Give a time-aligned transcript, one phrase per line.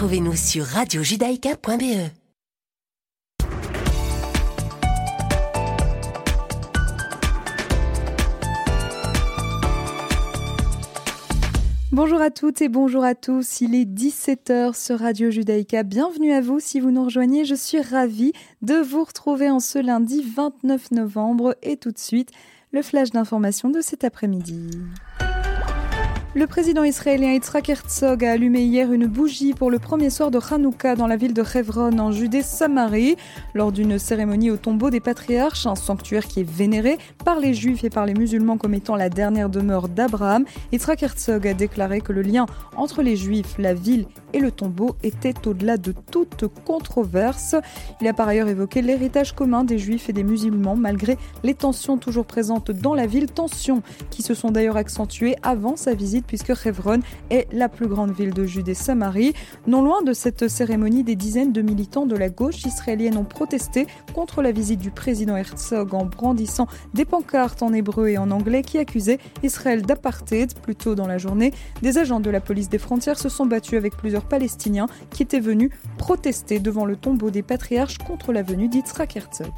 [0.00, 2.08] Retrouvez-nous sur radiojudaïka.be.
[11.92, 13.60] Bonjour à toutes et bonjour à tous.
[13.60, 15.82] Il est 17h sur Radio Judaïka.
[15.82, 17.44] Bienvenue à vous si vous nous rejoignez.
[17.44, 22.30] Je suis ravie de vous retrouver en ce lundi 29 novembre et tout de suite
[22.72, 24.70] le flash d'information de cet après-midi.
[26.32, 30.38] Le président israélien Yitzhak Herzog a allumé hier une bougie pour le premier soir de
[30.38, 33.16] Hanouka dans la ville de Hebron en Judée-Samarie,
[33.52, 37.82] lors d'une cérémonie au tombeau des patriarches, un sanctuaire qui est vénéré par les juifs
[37.82, 40.44] et par les musulmans comme étant la dernière demeure d'Abraham.
[40.70, 44.94] Yitzhak Herzog a déclaré que le lien entre les juifs, la ville et le tombeau
[45.02, 47.56] était au-delà de toute controverse.
[48.00, 51.98] Il a par ailleurs évoqué l'héritage commun des juifs et des musulmans malgré les tensions
[51.98, 56.52] toujours présentes dans la ville, tensions qui se sont d'ailleurs accentuées avant sa visite puisque
[56.64, 59.34] Hebron est la plus grande ville de Judée-Samarie.
[59.66, 63.86] Non loin de cette cérémonie, des dizaines de militants de la gauche israélienne ont protesté
[64.14, 68.62] contre la visite du président Herzog en brandissant des pancartes en hébreu et en anglais
[68.62, 70.54] qui accusaient Israël d'apartheid.
[70.60, 73.78] Plus tôt dans la journée, des agents de la police des frontières se sont battus
[73.78, 78.68] avec plusieurs Palestiniens qui étaient venus protester devant le tombeau des patriarches contre la venue
[78.68, 79.52] d'Yitzhak Herzog.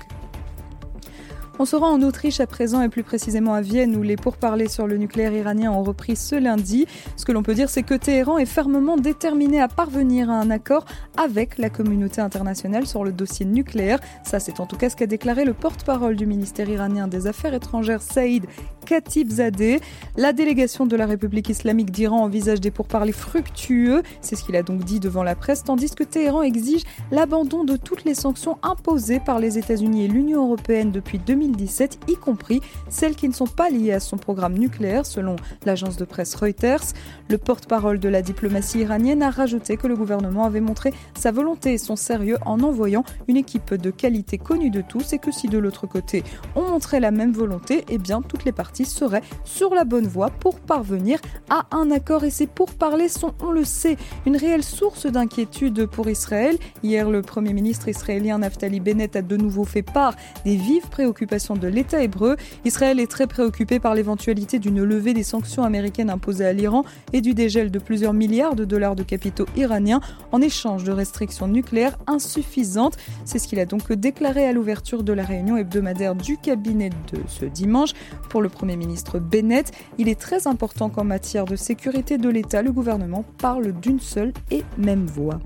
[1.58, 4.68] On se rend en Autriche à présent et plus précisément à Vienne où les pourparlers
[4.68, 6.86] sur le nucléaire iranien ont repris ce lundi.
[7.16, 10.50] Ce que l'on peut dire c'est que Téhéran est fermement déterminé à parvenir à un
[10.50, 10.86] accord
[11.18, 14.00] avec la communauté internationale sur le dossier nucléaire.
[14.24, 17.52] Ça c'est en tout cas ce qu'a déclaré le porte-parole du ministère iranien des Affaires
[17.52, 18.46] étrangères Saïd
[18.86, 19.80] Khatibzadeh.
[20.16, 24.62] La délégation de la République islamique d'Iran envisage des pourparlers fructueux, c'est ce qu'il a
[24.62, 29.20] donc dit devant la presse, tandis que Téhéran exige l'abandon de toutes les sanctions imposées
[29.20, 33.46] par les États-Unis et l'Union européenne depuis 2000 2017, y compris celles qui ne sont
[33.46, 36.92] pas liées à son programme nucléaire, selon l'agence de presse Reuters.
[37.28, 41.74] Le porte-parole de la diplomatie iranienne a rajouté que le gouvernement avait montré sa volonté
[41.74, 45.48] et son sérieux en envoyant une équipe de qualité connue de tous et que si
[45.48, 46.22] de l'autre côté
[46.54, 50.30] on montrait la même volonté, eh bien toutes les parties seraient sur la bonne voie
[50.30, 51.18] pour parvenir
[51.50, 52.24] à un accord.
[52.24, 56.56] Et ces pourparlers sont, on le sait, une réelle source d'inquiétude pour Israël.
[56.82, 60.14] Hier, le Premier ministre israélien Naftali Bennett a de nouveau fait part
[60.44, 62.36] des vives préoccupations de l'État hébreu.
[62.66, 66.84] Israël est très préoccupé par l'éventualité d'une levée des sanctions américaines imposées à l'Iran
[67.14, 71.48] et du dégel de plusieurs milliards de dollars de capitaux iraniens en échange de restrictions
[71.48, 72.98] nucléaires insuffisantes.
[73.24, 77.20] C'est ce qu'il a donc déclaré à l'ouverture de la réunion hebdomadaire du cabinet de
[77.28, 77.92] ce dimanche.
[78.28, 82.60] Pour le Premier ministre Bennett, il est très important qu'en matière de sécurité de l'État,
[82.60, 85.40] le gouvernement parle d'une seule et même voix.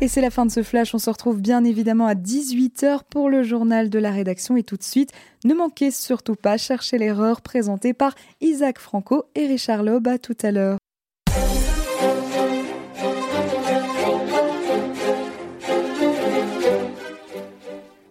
[0.00, 0.94] Et c'est la fin de ce flash.
[0.94, 4.56] On se retrouve bien évidemment à 18h pour le journal de la rédaction.
[4.56, 5.12] Et tout de suite,
[5.44, 10.08] ne manquez surtout pas chercher l'erreur présentée par Isaac Franco et Richard Loeb.
[10.08, 10.78] À tout à l'heure.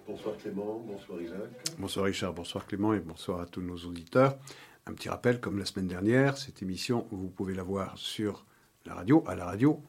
[0.08, 1.40] Bonsoir Clément, bonsoir Isaac.
[1.78, 4.38] Bonsoir Richard, bonsoir Clément et bonsoir à tous nos auditeurs.
[4.88, 8.46] Un petit rappel, comme la semaine dernière, cette émission, vous pouvez la voir sur
[8.86, 9.82] la radio, à la radio,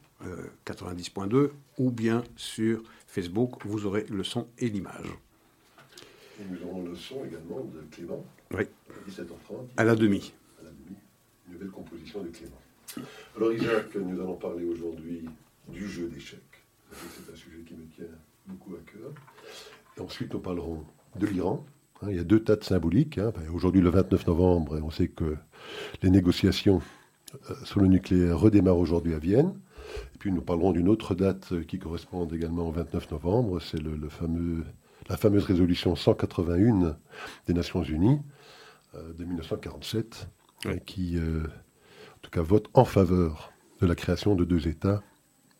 [0.65, 5.07] 90.2 euh, ou bien sur Facebook, vous aurez le son et l'image.
[6.39, 8.25] Et nous aurons le son également de Clément.
[8.51, 8.63] Oui.
[8.89, 9.67] À 17h30.
[9.77, 10.33] À la demi.
[10.59, 10.97] À la demi.
[11.47, 13.07] Une nouvelle composition de Clément.
[13.35, 15.25] Alors Isaac, nous allons parler aujourd'hui
[15.69, 16.41] du jeu d'échecs.
[16.91, 18.05] C'est un sujet qui me tient
[18.47, 19.11] beaucoup à cœur.
[19.97, 20.83] Et ensuite, nous parlerons
[21.17, 21.65] de l'Iran.
[22.01, 23.17] Hein, il y a deux dates symboliques.
[23.17, 23.33] Hein.
[23.53, 25.35] Aujourd'hui, le 29 novembre, on sait que
[26.01, 26.81] les négociations
[27.49, 29.53] euh, sur le nucléaire redémarrent aujourd'hui à Vienne.
[30.13, 34.09] Et puis nous parlerons d'une autre date qui correspond également au 29 novembre, c'est le,
[34.09, 34.63] fameux,
[35.09, 36.97] la fameuse résolution 181
[37.47, 38.21] des Nations Unies
[38.95, 40.27] euh, de 1947,
[40.85, 43.51] qui euh, en tout cas vote en faveur
[43.81, 45.03] de la création de deux États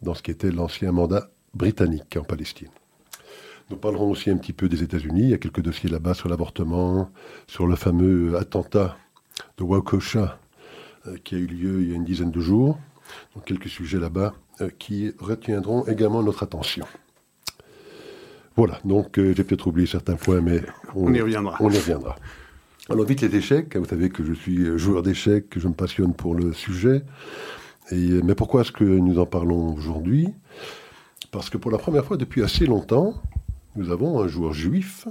[0.02, 2.70] dans ce qui était l'ancien mandat britannique en Palestine.
[3.70, 5.24] Nous parlerons aussi un petit peu des États-Unis.
[5.24, 7.10] Il y a quelques dossiers là-bas sur l'avortement,
[7.48, 8.96] sur le fameux attentat
[9.58, 10.40] de Waukesha
[11.08, 12.80] euh, qui a eu lieu il y a une dizaine de jours.
[13.36, 16.86] Donc quelques sujets là-bas euh, qui retiendront également notre attention.
[18.56, 20.62] Voilà, donc euh, j'ai peut-être oublié certains points, mais
[20.96, 21.58] on, y reviendra.
[21.60, 22.16] On y reviendra.
[22.90, 26.14] Alors vite les échecs, vous savez que je suis joueur d'échecs, que je me passionne
[26.14, 27.02] pour le sujet.
[27.92, 30.30] Et, mais pourquoi est-ce que nous en parlons aujourd'hui?
[31.32, 33.16] Parce que pour la première fois depuis assez longtemps,
[33.76, 35.08] nous avons un joueur juif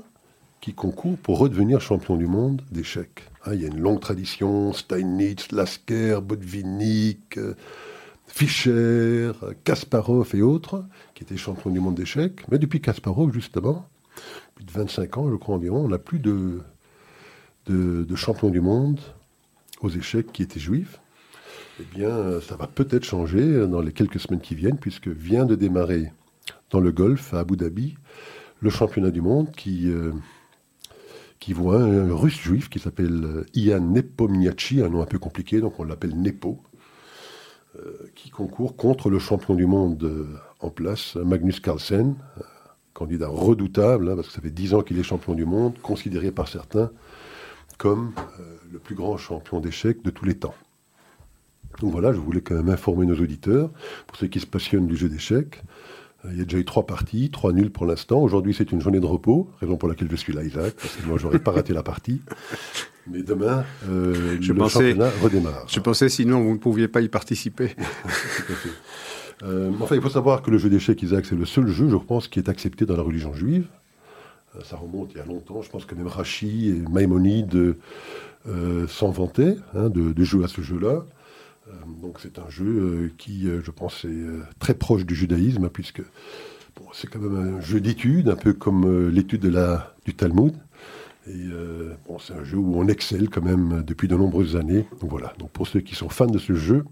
[0.60, 3.28] qui concourt pour redevenir champion du monde d'échecs.
[3.46, 7.54] Hein, il y a une longue tradition, Steinitz, Lasker, Botvinnik, euh,
[8.26, 9.32] Fischer,
[9.64, 12.44] Kasparov et autres, qui étaient champions du monde d'échecs.
[12.50, 13.86] Mais depuis Kasparov, justement,
[14.54, 16.62] plus de 25 ans, je crois environ, on n'a plus de,
[17.66, 19.00] de, champions du monde
[19.80, 21.00] aux échecs qui étaient juifs.
[21.80, 25.54] Eh bien, ça va peut-être changer dans les quelques semaines qui viennent, puisque vient de
[25.54, 26.12] démarrer
[26.70, 27.96] dans le golf à Abu Dhabi
[28.60, 30.12] le championnat du monde qui, euh,
[31.44, 35.78] qui voit un, russe juif qui s'appelle Ian Nepomniachtchi, un nom un peu compliqué, donc
[35.78, 36.62] on l'appelle Nepo,
[37.78, 42.16] euh, qui concourt contre le champion du monde euh, en place, Magnus Carlsen,
[42.94, 46.32] candidat redoutable, hein, parce que ça fait dix ans qu'il est champion du monde, considéré
[46.32, 46.90] par certains
[47.76, 48.14] comme
[48.72, 50.54] le plus grand champion d'échecs de tous les temps.
[51.82, 53.68] Donc voilà, je voulais quand même informer nos auditeurs,
[54.06, 55.64] pour ceux qui se passionnent du jeu d'échecs, euh,
[56.30, 58.20] il y a déjà eu trois parties, trois nuls pour l'instant.
[58.20, 61.06] Aujourd'hui, c'est une journée de repos, raison pour laquelle je suis là, Isaac, parce que
[61.06, 62.20] moi, j'aurais pas raté la partie.
[63.06, 65.66] Mais demain, euh, le championnat redémarre.
[65.68, 67.74] Je pensais sinon vous ne pouviez pas y participer.
[69.42, 71.96] Euh, enfin, il faut savoir que le jeu d'échecs, Isaac, c'est le seul jeu, je
[71.96, 73.66] pense, qui est accepté dans la religion juive.
[74.62, 75.60] ça remonte il y a longtemps.
[75.60, 77.76] Je pense que même Rachi et Maïmonide
[78.86, 81.04] s'en vantaient hein, de, jouer à ce jeu-là.
[81.68, 81.72] Euh,
[82.02, 86.02] donc c'est un jeu euh, qui, euh, je pense, est très proche du judaïsme, puisque
[86.92, 89.46] c'est quand même un jeu d'étude, un peu comme l'étude
[90.04, 90.54] du Talmud.
[91.26, 91.46] Et
[92.06, 94.86] bon, c'est un jeu où on excelle quand même depuis de nombreuses années.
[95.00, 95.32] Donc voilà.
[95.38, 96.84] Donc pour ceux qui sont fans de ce jeu,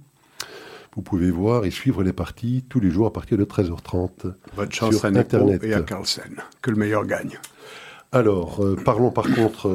[0.94, 4.72] vous pouvez voir et suivre les parties tous les jours à partir de 13h30 Bonne
[4.72, 6.36] chance sur à Internet et à Carlsen.
[6.62, 7.38] Que le meilleur gagne.
[8.12, 9.68] Alors, parlons par contre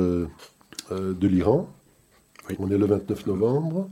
[0.89, 1.69] de l'Iran.
[2.59, 3.89] On est le 29 novembre.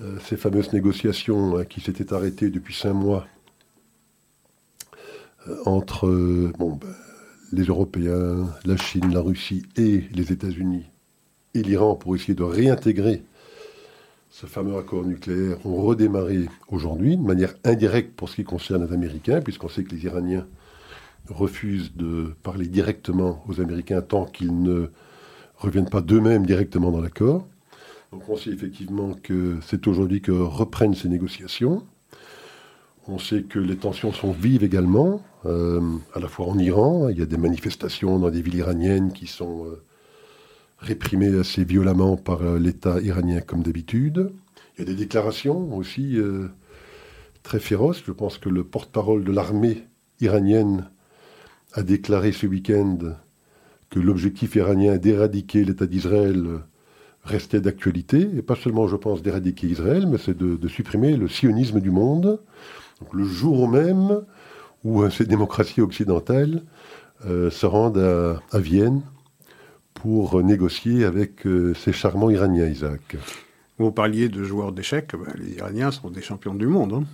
[0.00, 3.26] Euh, ces fameuses négociations hein, qui s'étaient arrêtées depuis cinq mois
[5.48, 6.78] euh, entre euh, ben,
[7.52, 10.86] les Européens, la Chine, la Russie et les États-Unis
[11.54, 13.24] et l'Iran pour essayer de réintégrer
[14.30, 18.92] ce fameux accord nucléaire ont redémarré aujourd'hui de manière indirecte pour ce qui concerne les
[18.92, 20.46] Américains, puisqu'on sait que les Iraniens
[21.28, 24.90] refusent de parler directement aux Américains tant qu'ils ne
[25.56, 27.48] reviennent pas d'eux-mêmes directement dans l'accord.
[28.12, 31.86] Donc on sait effectivement que c'est aujourd'hui que reprennent ces négociations.
[33.06, 35.80] On sait que les tensions sont vives également, euh,
[36.14, 37.08] à la fois en Iran.
[37.08, 39.82] Il y a des manifestations dans des villes iraniennes qui sont euh,
[40.78, 44.30] réprimées assez violemment par euh, l'État iranien comme d'habitude.
[44.76, 46.18] Il y a des déclarations aussi
[47.42, 48.00] très féroces.
[48.06, 49.82] Je pense que le porte-parole de l'armée
[50.20, 50.88] iranienne
[51.72, 52.98] a déclaré ce week-end
[53.90, 56.60] que l'objectif iranien est d'éradiquer l'État d'Israël
[57.28, 61.80] restait d'actualité, et pas seulement, je pense, d'éradiquer Israël, mais c'est de, supprimer le sionisme
[61.80, 62.40] du monde.
[63.12, 64.22] le jour même
[64.84, 66.62] où euh, ces démocraties occidentales
[67.26, 69.02] euh, se rendent à, Vienne
[69.94, 73.16] pour négocier avec euh, ces charmants Iraniens, Isaac.
[73.78, 76.92] Vous parliez de joueurs d'échecs, ben, les Iraniens sont des champions du monde.
[76.94, 77.04] Hein.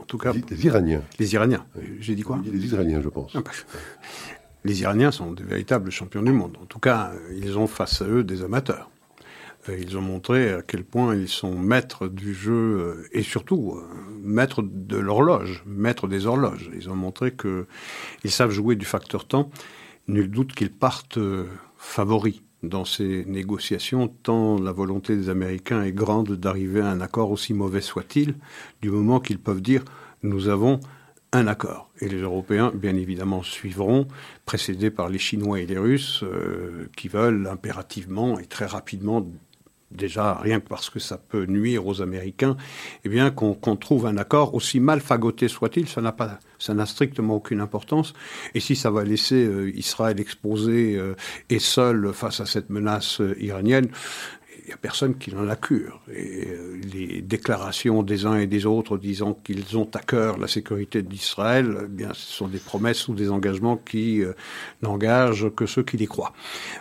[0.00, 1.02] en tout cas, les, Iraniens.
[1.18, 1.64] Les Iraniens.
[2.00, 3.32] J'ai dit quoi Les Israéliens, je pense.
[3.34, 3.50] Ah, bah,
[4.64, 6.56] les Iraniens sont de véritables champions du monde.
[6.62, 8.90] En tout cas, ils ont face à eux des amateurs.
[9.68, 13.74] Euh, ils ont montré à quel point ils sont maîtres du jeu euh, et surtout
[13.76, 13.82] euh,
[14.22, 16.70] maîtres de l'horloge, maîtres des horloges.
[16.74, 19.50] Ils ont montré qu'ils savent jouer du facteur temps.
[20.08, 21.18] Nul doute qu'ils partent
[21.76, 27.30] favoris dans ces négociations, tant la volonté des Américains est grande d'arriver à un accord
[27.30, 28.34] aussi mauvais soit-il,
[28.82, 29.84] du moment qu'ils peuvent dire
[30.22, 30.80] nous avons
[31.32, 31.90] un accord.
[32.00, 34.08] Et les Européens, bien évidemment, suivront,
[34.46, 36.24] précédés par les Chinois et les Russes,
[36.96, 39.24] qui veulent impérativement et très rapidement
[39.90, 42.56] déjà rien que parce que ça peut nuire aux Américains,
[43.04, 46.86] eh bien qu'on trouve un accord aussi mal fagoté soit-il, ça n'a pas, ça n'a
[46.86, 48.12] strictement aucune importance.
[48.54, 51.14] Et si ça va laisser euh, Israël exposé euh,
[51.48, 53.88] et seul face à cette menace euh, iranienne,
[54.70, 56.00] n'y a personne qui n'en a cure.
[56.10, 61.02] Euh, les déclarations des uns et des autres disant qu'ils ont à cœur la sécurité
[61.02, 64.32] d'Israël, eh bien, ce sont des promesses ou des engagements qui euh,
[64.82, 66.32] n'engagent que ceux qui les croient.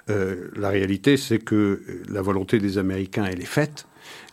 [0.09, 3.87] Euh, la réalité, c'est que la volonté des Américains, elle est faite.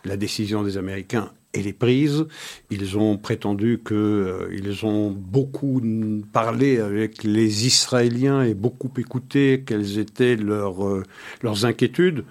[0.05, 2.25] La décision des Américains, elle est prise.
[2.69, 5.81] Ils ont prétendu qu'ils ont beaucoup
[6.31, 12.23] parlé avec les Israéliens et beaucoup écouté quelles étaient leurs inquiétudes.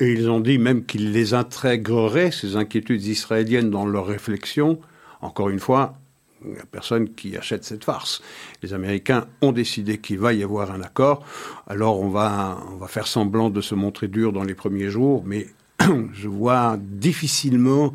[0.00, 4.80] Et ils ont dit même qu'ils les intégreraient, ces inquiétudes israéliennes, dans leurs réflexions.
[5.20, 5.94] Encore une fois,
[6.44, 8.22] il n'y a personne qui achète cette farce.
[8.62, 11.24] Les Américains ont décidé qu'il va y avoir un accord.
[11.66, 15.22] Alors on va, on va faire semblant de se montrer dur dans les premiers jours,
[15.26, 15.46] mais
[16.12, 17.94] je vois difficilement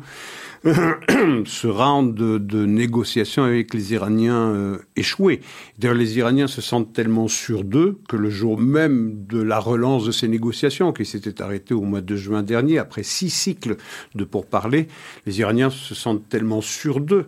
[0.64, 5.40] ce round de, négociations avec les Iraniens euh, échouer.
[5.78, 10.04] D'ailleurs, les Iraniens se sentent tellement sûrs d'eux que le jour même de la relance
[10.04, 13.76] de ces négociations, qui s'étaient arrêtées au mois de juin dernier, après six cycles
[14.14, 14.88] de pourparlers,
[15.26, 17.26] les Iraniens se sentent tellement sûrs d'eux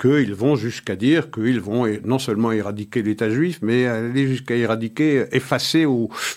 [0.00, 5.26] qu'ils vont jusqu'à dire qu'ils vont non seulement éradiquer l'État juif, mais aller jusqu'à éradiquer,
[5.32, 5.86] effacer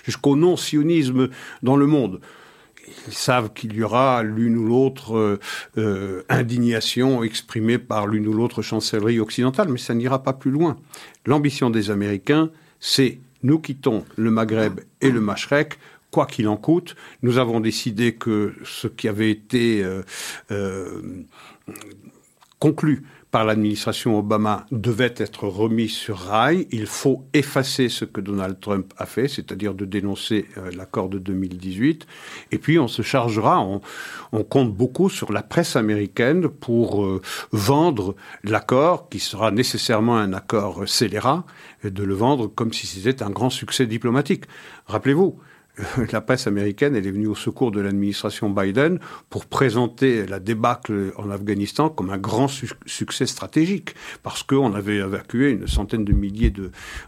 [0.04, 1.30] jusqu'au non-sionisme
[1.62, 2.20] dans le monde.
[3.08, 5.40] Ils savent qu'il y aura l'une ou l'autre euh,
[5.78, 10.78] euh, indignation exprimée par l'une ou l'autre chancellerie occidentale, mais ça n'ira pas plus loin.
[11.26, 12.50] L'ambition des Américains,
[12.80, 15.78] c'est nous quittons le Maghreb et le Machrek,
[16.12, 16.96] quoi qu'il en coûte.
[17.22, 19.86] Nous avons décidé que ce qui avait été
[22.60, 26.68] conclu par l'administration Obama devait être remis sur rail.
[26.70, 31.18] Il faut effacer ce que Donald Trump a fait, c'est-à-dire de dénoncer euh, l'accord de
[31.18, 32.06] 2018.
[32.52, 38.16] Et puis on se chargera, on, compte beaucoup sur la presse américaine pour euh, vendre
[38.44, 41.44] l'accord, qui sera nécessairement un accord scélérat,
[41.84, 44.44] et de le vendre comme si c'était un grand succès diplomatique.
[44.86, 45.40] Rappelez-vous,
[46.12, 49.00] la presse américaine, est venue au secours de l'administration Biden
[49.30, 55.52] pour présenter la débâcle en Afghanistan comme un grand succès stratégique, parce qu'on avait évacué
[55.52, 56.54] une centaine de milliers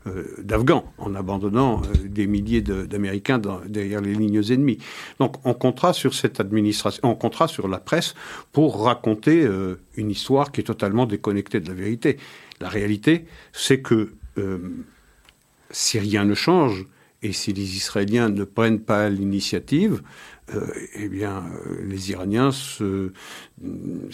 [0.08, 4.80] euh, d'Afghans en abandonnant euh, des milliers d'Américains derrière les lignes ennemies.
[5.20, 8.16] Donc on comptera sur cette administration, on comptera sur la presse
[8.52, 12.18] pour raconter euh, une histoire qui est totalement déconnectée de la vérité.
[12.60, 14.14] La réalité, c'est que
[15.72, 16.86] si rien ne change,
[17.26, 20.04] et si les Israéliens ne prennent pas l'initiative,
[20.54, 23.12] euh, eh bien, euh, les Iraniens se,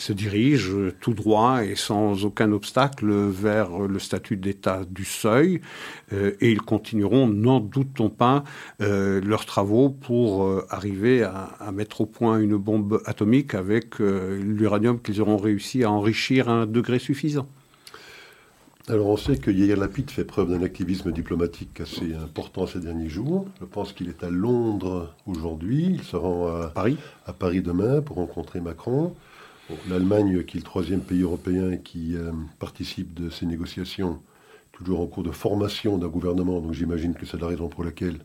[0.09, 5.59] dirigent tout droit et sans aucun obstacle vers le statut d'État du seuil,
[6.13, 8.45] euh, et ils continueront, n'en doutons pas,
[8.79, 15.37] leurs travaux pour arriver à, mettre au point une bombe atomique avec l'uranium qu'ils auront
[15.37, 17.47] réussi à enrichir à un degré suffisant.
[18.87, 23.09] Alors on sait que Yair Lapid fait preuve d'un activisme diplomatique assez important ces derniers
[23.09, 23.47] jours.
[23.59, 25.85] Je pense qu'il est à Londres aujourd'hui.
[25.85, 26.97] Il se rend à Paris,
[27.27, 29.15] à Paris demain pour rencontrer Macron.
[29.89, 34.19] L'Allemagne, qui est le troisième pays européen qui euh, participe de ces négociations,
[34.73, 38.19] toujours en cours de formation d'un gouvernement, donc j'imagine que c'est la raison pour laquelle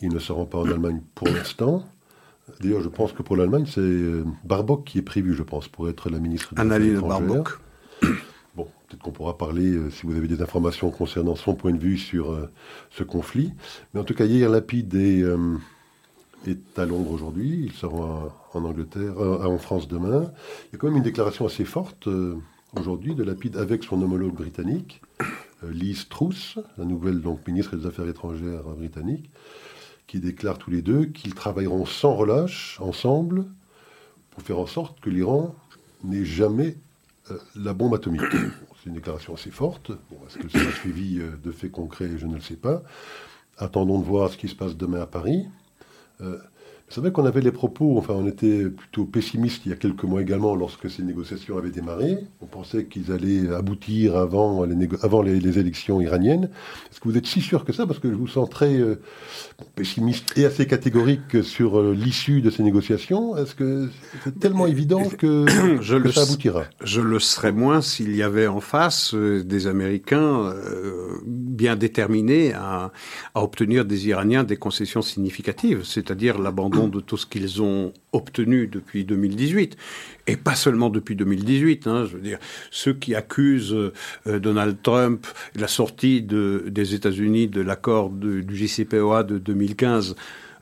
[0.00, 1.84] il ne se rend pas en Allemagne pour l'instant.
[2.60, 5.88] D'ailleurs, je pense que pour l'Allemagne, c'est euh, Barbock qui est prévu, je pense, pour
[5.88, 7.60] être la ministre des Affaires étrangères.
[8.86, 11.98] Peut-être qu'on pourra parler, euh, si vous avez des informations concernant son point de vue
[11.98, 12.48] sur euh,
[12.90, 13.52] ce conflit.
[13.92, 15.56] Mais en tout cas, hier, Lapide est, euh,
[16.46, 17.62] est à Londres aujourd'hui.
[17.64, 20.30] Il sera en Angleterre, en France demain.
[20.68, 22.08] Il y a quand même une déclaration assez forte
[22.78, 25.02] aujourd'hui de Lapide avec son homologue britannique,
[25.62, 29.30] Liz Truss, la nouvelle ministre des Affaires étrangères britannique,
[30.06, 33.44] qui déclarent tous les deux qu'ils travailleront sans relâche ensemble
[34.30, 35.54] pour faire en sorte que l'Iran
[36.04, 36.76] n'ait jamais
[37.54, 38.22] la bombe atomique.
[38.30, 39.90] C'est une déclaration assez forte.
[39.90, 42.82] Est-ce que sera suivi euh, de faits concrets Je ne le sais pas.
[43.58, 45.46] Attendons de voir ce qui se passe demain à Paris.
[46.20, 46.38] Euh,
[46.88, 50.04] c'est vrai qu'on avait les propos, enfin on était plutôt pessimiste il y a quelques
[50.04, 52.18] mois également lorsque ces négociations avaient démarré.
[52.40, 56.48] On pensait qu'ils allaient aboutir avant les, avant les, élections iraniennes.
[56.90, 57.86] Est-ce que vous êtes si sûr que ça?
[57.86, 59.00] Parce que je vous sens très euh,
[59.74, 63.36] pessimiste et assez catégorique sur euh, l'issue de ces négociations.
[63.36, 63.90] Est-ce que
[64.22, 65.44] c'est tellement évident que,
[65.80, 66.64] je ça aboutira?
[66.84, 70.54] Je le serais moins s'il y avait en face euh, des Américains
[71.56, 72.92] bien déterminés à,
[73.34, 79.04] obtenir des Iraniens des concessions significatives, c'est-à-dire l'abandon de tout ce qu'ils ont obtenu depuis
[79.04, 79.76] 2018
[80.26, 81.86] et pas seulement depuis 2018.
[81.86, 82.38] Hein, je veux dire,
[82.70, 89.22] ceux qui accusent euh, Donald Trump la sortie de, des États-Unis de l'accord du JCPOA
[89.22, 90.16] de 2015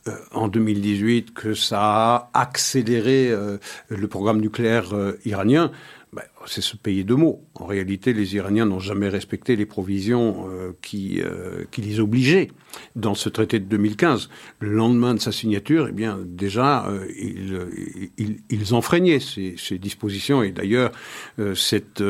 [0.07, 3.59] euh, en 2018 que ça a accéléré euh,
[3.89, 5.71] le programme nucléaire iranien.
[6.13, 7.45] Ben, c'est se payer de mots.
[7.55, 12.51] En réalité, les Iraniens n'ont jamais respecté les provisions euh, qui, euh, qui les obligeaient
[12.97, 14.29] dans ce traité de 2015.
[14.61, 17.07] Le lendemain de sa signature, eh bien, déjà, euh,
[18.19, 20.43] ils, enfreignaient ces, dispositions.
[20.43, 20.91] Et d'ailleurs,
[21.55, 22.03] cette,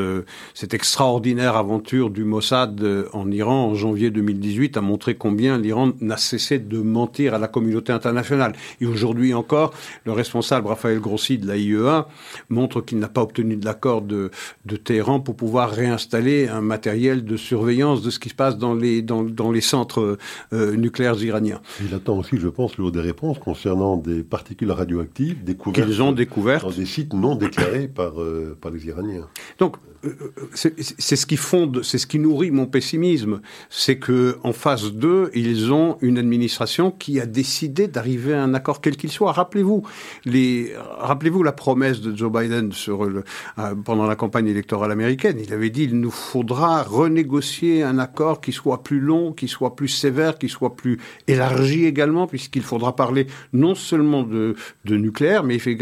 [0.53, 6.17] cette extraordinaire aventure du Mossad en Iran en janvier 2018 a montré combien l'Iran n'a
[6.17, 8.53] cessé de mentir à la communauté internationale.
[8.81, 9.73] Et aujourd'hui encore,
[10.05, 12.07] le responsable Raphaël Grossi de la IEA
[12.49, 14.24] montre qu'il n'a pas obtenu de l'accord de
[14.65, 18.75] de, Téhéran pour pouvoir réinstaller un matériel de surveillance de ce qui se passe dans
[18.75, 20.17] les, dans, dans les centres
[20.53, 21.61] euh, nucléaires iraniens.
[21.81, 26.65] Il attend aussi, je pense, des réponses concernant des particules radioactives découvertes qu'ils ont découvertes
[26.65, 29.27] dans des sites non déclarés par, euh, par les Iraniens.
[29.59, 29.77] Donc,
[30.53, 35.31] c'est ce qui fonde, c'est ce qui nourrit mon pessimisme, c'est que en phase 2,
[35.33, 39.31] ils ont une administration qui a décidé d'arriver à un accord quel qu'il soit.
[39.31, 39.83] Rappelez-vous
[40.25, 43.23] les, rappelez-vous la promesse de Joe Biden le,
[43.83, 45.39] pendant la campagne électorale américaine.
[45.43, 49.75] Il avait dit il nous faudra renégocier un accord qui soit plus long, qui soit
[49.75, 55.43] plus sévère, qui soit plus élargi également, puisqu'il faudra parler non seulement de, de nucléaire,
[55.43, 55.77] mais il fait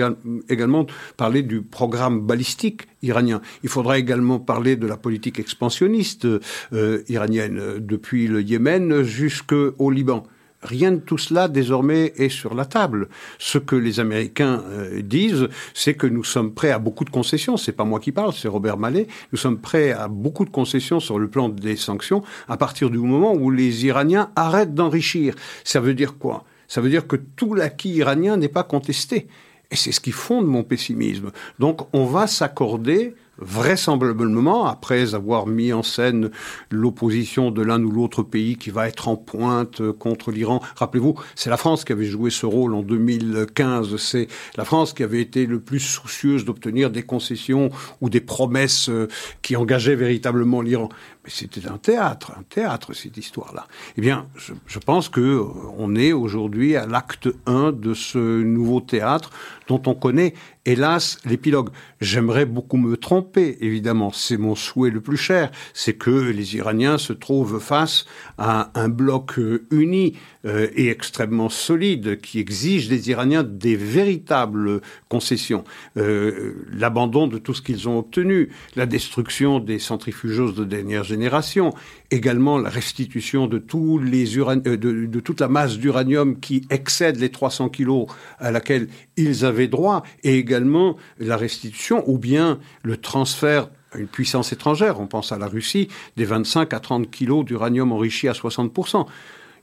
[0.50, 0.86] également
[1.18, 3.42] parler du programme balistique iranien.
[3.64, 4.13] Il faudra également
[4.46, 10.24] parler de la politique expansionniste euh, iranienne, depuis le Yémen jusqu'au Liban.
[10.62, 13.10] rien de tout cela désormais est sur la table.
[13.40, 17.58] Ce que les Américains euh, disent, c'est que nous sommes prêts à beaucoup de concessions.
[17.58, 19.08] C'est pas moi qui parle, c'est Robert Mallet.
[19.32, 22.98] Nous sommes prêts à beaucoup de concessions sur le plan des sanctions à partir du
[22.98, 25.36] moment où les Iraniens arrêtent d'enrichir.
[25.64, 26.46] Ça veut dire quoi?
[26.68, 29.28] Ça veut dire que tout l'acquis iranien n'est pas contesté.
[29.74, 31.32] Et c'est ce qui fonde mon pessimisme.
[31.60, 36.30] Donc on va s'accorder vraisemblablement, après avoir mis en scène
[36.70, 40.62] l'opposition de l'un ou l'autre pays qui va être en pointe contre l'Iran.
[40.76, 43.98] Rappelez-vous, c'est la France qui avait joué ce rôle en 2015.
[43.98, 47.70] C'est la France qui avait été le plus soucieuse d'obtenir des concessions
[48.02, 49.08] ou des promesses euh,
[49.42, 50.90] qui engageaient véritablement l'Iran.
[51.24, 53.68] Mais c'était un théâtre, un théâtre, cette histoire-là.
[53.98, 55.44] Eh bien, je, je pense que euh,
[55.78, 59.32] on est aujourd'hui à l'acte 1 de ce nouveau théâtre
[59.68, 60.34] dont on connaît,
[60.66, 61.70] hélas, l'épilogue.
[62.02, 64.12] J'aimerais beaucoup me tromper, évidemment.
[64.12, 65.52] C'est mon souhait le plus cher.
[65.74, 68.06] C'est que les Iraniens se trouvent face
[68.38, 74.82] à un bloc euh, uni euh, et extrêmement solide qui exige des Iraniens des véritables
[75.08, 75.64] concessions.
[75.98, 81.74] Euh, l'abandon de tout ce qu'ils ont obtenu, la destruction des centrifugeuses de dernière génération,
[82.12, 87.30] également la restitution de, tous les de, de toute la masse d'uranium qui excède les
[87.30, 88.08] 300 kilos
[88.40, 94.08] à laquelle ils avaient droit, et également la restitution ou bien le transfert à une
[94.08, 98.34] puissance étrangère, on pense à la Russie, des 25 à 30 kilos d'uranium enrichi à
[98.34, 99.06] 60%.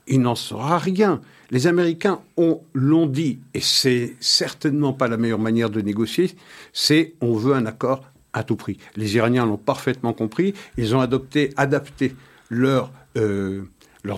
[0.07, 1.21] Il n'en sera rien.
[1.51, 6.31] Les Américains ont l'ont dit, et c'est certainement pas la meilleure manière de négocier,
[6.73, 8.03] c'est on veut un accord
[8.33, 8.77] à tout prix.
[8.95, 12.15] Les Iraniens l'ont parfaitement compris, ils ont adopté, adapté
[12.49, 13.63] leur, euh,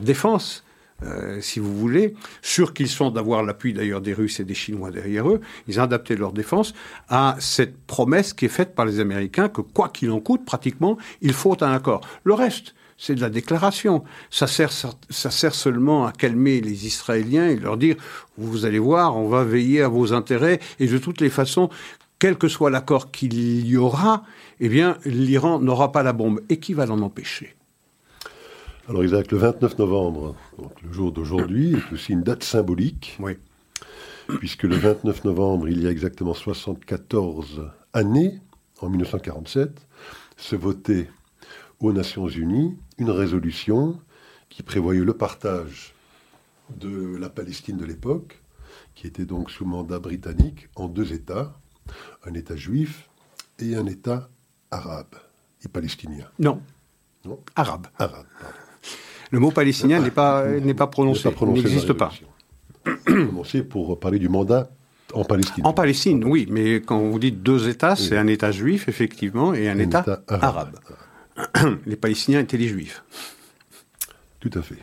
[0.03, 0.63] défense
[1.05, 4.91] euh, si vous voulez, sûrs qu'ils sont d'avoir l'appui d'ailleurs des Russes et des Chinois
[4.91, 6.73] derrière eux, ils ont adapté leur défense
[7.09, 10.97] à cette promesse qui est faite par les Américains que quoi qu'il en coûte, pratiquement,
[11.21, 12.01] il faut un accord.
[12.23, 12.73] Le reste,
[13.03, 14.05] c'est de la déclaration.
[14.29, 17.97] Ça sert, ça sert seulement à calmer les Israéliens et leur dire,
[18.37, 21.69] vous allez voir, on va veiller à vos intérêts et de toutes les façons,
[22.17, 24.23] quel que soit l'accord qu'il y aura,
[24.61, 26.39] eh bien, l'Iran n'aura pas la bombe.
[26.47, 27.57] Et qui va l'en empêcher?
[28.87, 33.17] Alors Isaac, le 29 novembre, donc le jour d'aujourd'hui, est aussi une date symbolique.
[33.19, 33.33] Oui.
[34.39, 38.39] Puisque le 29 novembre, il y a exactement 74 années,
[38.79, 39.71] en 1947,
[40.37, 41.09] se votait
[41.79, 43.99] aux Nations Unies une résolution
[44.49, 45.93] qui prévoyait le partage
[46.69, 48.39] de la Palestine de l'époque,
[48.95, 51.53] qui était donc sous mandat britannique, en deux États,
[52.25, 53.09] un État juif
[53.59, 54.29] et un État
[54.71, 55.15] arabe
[55.63, 56.25] et palestinien.
[56.39, 56.61] Non.
[57.25, 57.87] Non Arabe.
[57.97, 58.57] Arabe, pardon.
[59.31, 62.11] Le mot palestinien n'est pas, n'est pas prononcé, n'existe pas.
[63.05, 64.69] Prononcé pour parler du mandat
[65.13, 65.65] en Palestine.
[65.65, 69.69] En Palestine, oui, mais quand vous dites deux États, c'est un État juif, effectivement, et
[69.69, 70.75] un, État, arabe.
[71.85, 73.03] Les Palestiniens étaient les Juifs.
[74.39, 74.77] Tout à fait.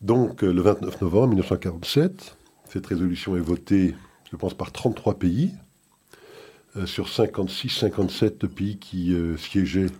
[0.00, 2.36] Donc, euh, le 29 novembre 1947,
[2.68, 3.94] cette résolution est votée,
[4.30, 5.52] je pense, par 33 pays,
[6.76, 9.90] euh, sur 56-57 pays qui euh, siégeaient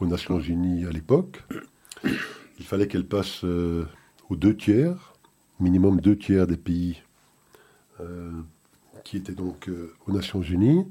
[0.00, 1.42] aux Nations Unies à l'époque
[2.04, 3.86] il fallait qu'elle passe euh,
[4.28, 5.14] aux deux tiers,
[5.60, 7.02] minimum deux tiers des pays
[9.04, 9.70] qui étaient donc
[10.06, 10.86] aux Nations Unies.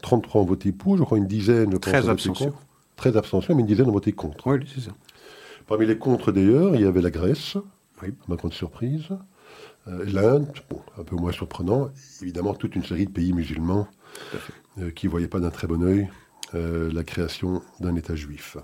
[0.00, 1.78] 33 ont voté pour, je crois une dizaine.
[1.78, 2.54] 13 abstentions.
[2.96, 4.46] 13 abstentions, mais une dizaine ont voté contre.
[4.46, 4.92] Oui, c'est ça.
[5.66, 7.56] Parmi les contre, d'ailleurs, il y avait la Grèce,
[8.02, 8.14] oui.
[8.28, 9.08] ma grande surprise,
[9.86, 10.46] l'Inde,
[10.98, 11.90] un peu moins surprenant,
[12.22, 13.86] évidemment toute une série de pays musulmans
[14.94, 16.08] qui ne voyaient pas d'un très bon œil
[16.52, 18.58] la création d'un État juif.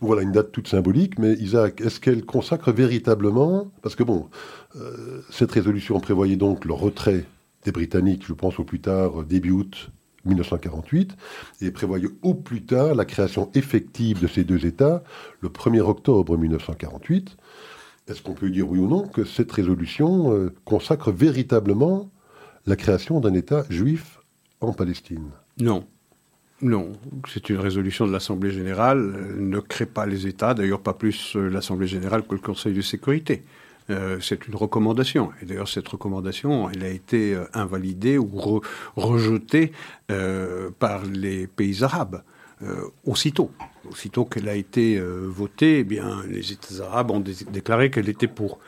[0.00, 4.28] Voilà une date toute symbolique, mais Isaac, est-ce qu'elle consacre véritablement Parce que bon,
[4.76, 7.24] euh, cette résolution prévoyait donc le retrait
[7.64, 9.90] des Britanniques, je pense au plus tard début août
[10.24, 11.16] 1948,
[11.60, 15.02] et prévoyait au plus tard la création effective de ces deux États
[15.40, 17.36] le 1er octobre 1948.
[18.08, 22.10] Est-ce qu'on peut dire oui ou non que cette résolution euh, consacre véritablement
[22.66, 24.20] la création d'un État juif
[24.60, 25.30] en Palestine?
[25.58, 25.86] Non.
[26.60, 26.92] Non,
[27.28, 31.34] c'est une résolution de l'Assemblée générale, Elle ne crée pas les États, d'ailleurs pas plus
[31.34, 33.42] euh, l'Assemblée générale que le Conseil de sécurité.
[33.90, 35.30] Euh, c'est une recommandation.
[35.40, 38.60] Et d'ailleurs, cette recommandation, elle a été euh, invalidée ou
[38.96, 39.72] rejetée
[40.78, 42.22] par les pays arabes.
[43.06, 43.50] aussitôt,
[43.90, 48.60] aussitôt qu'elle a été votée, eh bien, les États arabes ont déclaré qu'elle était pour,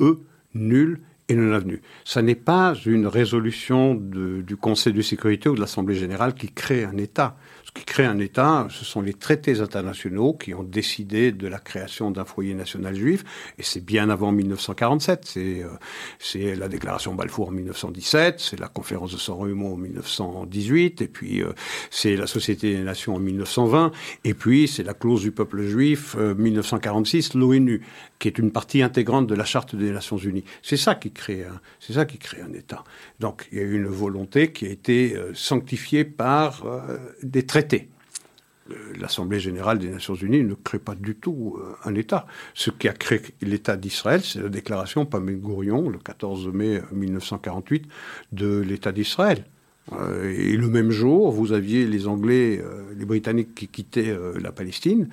[0.00, 0.20] eux
[0.54, 1.80] nulle et non avenu.
[2.04, 6.84] Ça n'est pas une résolution du Conseil de sécurité ou de l'Assemblée générale qui crée
[6.84, 7.36] un État.
[7.70, 11.60] Ce qui crée un État, ce sont les traités internationaux qui ont décidé de la
[11.60, 13.22] création d'un foyer national juif,
[13.58, 15.24] et c'est bien avant 1947.
[15.24, 21.06] C'est, euh, la déclaration Balfour en 1917, c'est la conférence de San en 1918, et
[21.06, 21.52] puis euh,
[21.90, 23.92] c'est la Société des Nations en 1920,
[24.24, 27.82] et puis c'est la clause du peuple juif 1946, euh, l'ONU,
[28.20, 30.44] qui est une partie intégrante de la Charte des Nations Unies.
[30.62, 32.84] C'est ça qui crée un, c'est ça qui crée un État.
[33.18, 36.64] Donc il y a eu une volonté qui a été sanctifiée par
[37.22, 37.88] des traités
[38.70, 42.26] euh, L'Assemblée générale des Nations unies ne crée pas du tout euh, un État.
[42.54, 47.86] Ce qui a créé l'État d'Israël, c'est la déclaration par Gourion, le 14 mai 1948,
[48.32, 49.44] de l'État d'Israël.
[49.92, 52.62] Euh, et le même jour, vous aviez les Anglais,
[52.96, 55.08] les Britanniques qui quittaient la Palestine,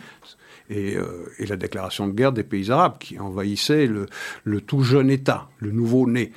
[0.69, 0.97] et,
[1.39, 6.31] la déclaration de guerre des pays arabes qui envahissaient le, tout jeune État, le nouveau-né.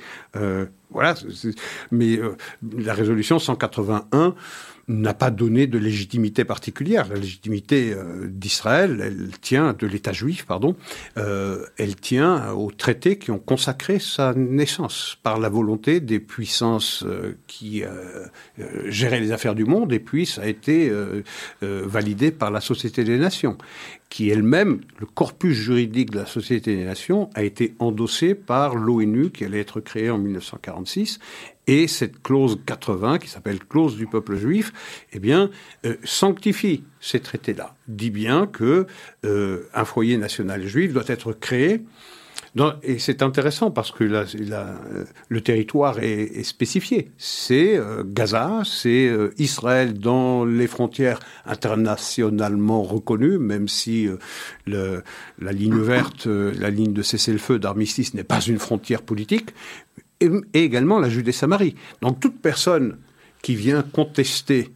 [0.89, 1.15] voilà,
[1.91, 2.19] mais
[2.77, 4.35] la résolution 181
[4.91, 7.07] n'a pas donné de légitimité particulière.
[7.07, 10.75] La légitimité euh, d'Israël, elle tient, de l'État juif, pardon,
[11.17, 17.03] euh, elle tient aux traités qui ont consacré sa naissance par la volonté des puissances
[17.05, 17.83] euh, qui
[18.85, 20.91] géraient les affaires du monde, et puis ça a été
[21.61, 23.57] validé par la Société des Nations
[24.11, 29.31] qui elle-même, le corpus juridique de la Société des Nations, a été endossé par l'ONU
[29.31, 31.19] qui allait être créée en 1946
[31.65, 34.73] et cette clause 80, qui s'appelle clause du peuple juif,
[35.13, 35.49] eh bien,
[35.85, 37.75] euh, sanctifie ces traités-là.
[37.87, 38.85] Dit bien que
[39.23, 41.81] euh, un foyer national juif doit être créé.
[42.83, 47.11] Et c'est intéressant parce que le territoire est, spécifié.
[47.17, 54.07] C'est euh, Gaza, c'est Israël dans les frontières internationalement reconnues, même si
[54.65, 55.03] le,
[55.39, 59.51] la ligne verte, la ligne de cessez-le-feu d'armistice n'est pas une frontière politique,
[60.21, 61.75] et, également la Judée-Samarie.
[62.01, 62.97] Donc toute personne
[63.41, 64.69] qui vient contester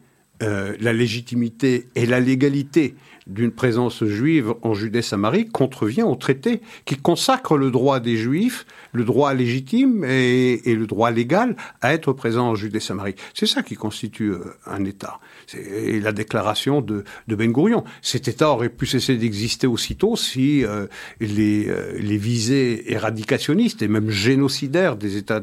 [0.44, 2.96] euh, la légitimité et la légalité
[3.28, 9.04] d'une présence juive en Judée-Samarie contrevient au traité qui consacre le droit des Juifs, le
[9.04, 13.16] droit légitime et, le droit légal à être présent en Judée-Samarie.
[13.34, 15.20] C'est ça qui constitue euh, un État.
[15.48, 17.84] C'est la déclaration de, Ben Gourion.
[18.02, 20.88] Cet État aurait pu cesser d'exister aussitôt si euh,
[21.20, 25.42] les, euh, les visées éradicationnistes et même génocidaires des États,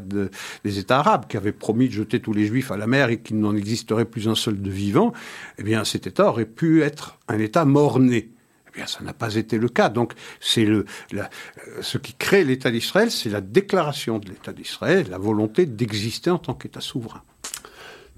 [0.90, 3.54] arabes qui avaient promis de jeter tous les Juifs à la mer et qu'il n'en
[3.54, 5.12] existerait plus un seul de vivant,
[5.58, 8.30] eh bien cet État aurait pu être un État mort-né.
[8.72, 9.90] Eh bien, ça n'a pas été le cas.
[9.90, 10.14] Donc,
[10.56, 10.84] euh,
[11.80, 16.38] ce qui crée l'État d'Israël, c'est la déclaration de l'État d'Israël, la volonté d'exister en
[16.38, 17.22] tant qu'État souverain.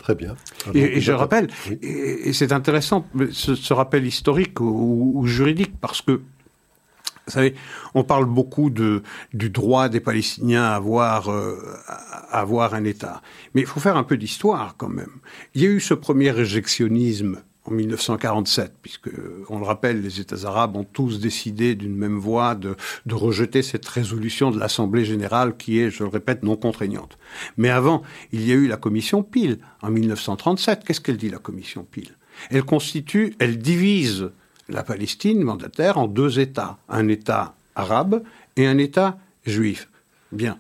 [0.05, 0.37] Très bien.
[0.75, 1.49] et, je rappelle,
[1.81, 7.55] et, c'est intéressant ce, rappel historique ou, juridique parce que vous savez,
[7.95, 11.57] on parle beaucoup de, du droit des Palestiniens à avoir, euh,
[11.89, 13.23] à avoir un État.
[13.55, 15.21] Mais il faut faire un peu d'histoire quand même.
[15.55, 19.11] Il y a eu ce premier réjectionnisme en 1947, puisque,
[19.49, 22.77] on le rappelle, les États arabes ont tous décidé d'une même voix de,
[23.11, 27.17] rejeter cette résolution de l'Assemblée générale qui est, je le répète, non contraignante.
[27.57, 30.85] Mais avant, il y a eu la commission Peel en 1937.
[30.85, 32.11] Qu'est-ce qu'elle dit, la commission Peel?
[32.51, 34.31] Elle constitue, elle divise
[34.69, 38.23] la Palestine mandataire en deux États, un État arabe
[38.57, 39.89] et un État juif.
[40.33, 40.59] Bien.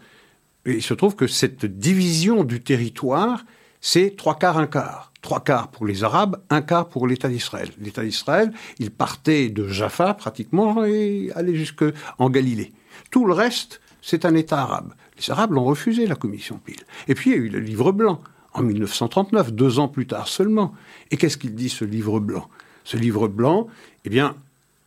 [0.67, 3.45] il se trouve que cette division du territoire,
[3.81, 7.71] c'est trois quarts, un quart trois quarts pour les Arabes, un quart pour l'État d'Israël.
[7.81, 11.83] L'État d'Israël, il partait de Jaffa pratiquement et allait jusque
[12.19, 12.75] en Galilée.
[13.11, 14.93] Tout le reste, c'est un État arabe.
[15.17, 16.77] Les Arabes l'ont refusé, la commission Peel.
[17.09, 18.21] Et puis il y a eu le livre blanc
[18.53, 20.75] en 1939, deux ans plus tard seulement.
[21.11, 22.47] Et qu'est-ce qu'il dit ce livre blanc?
[22.85, 23.67] Ce livre blanc,
[24.05, 24.37] eh bien,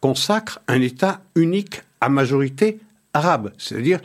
[0.02, 2.80] consacre un État unique à majorité
[3.15, 4.02] arabe, c'est-à-dire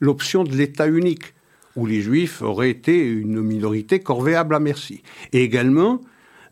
[0.00, 1.32] l'option de l'État unique
[1.76, 5.02] où les Juifs auraient été une minorité corvéable à merci.
[5.32, 6.00] Et également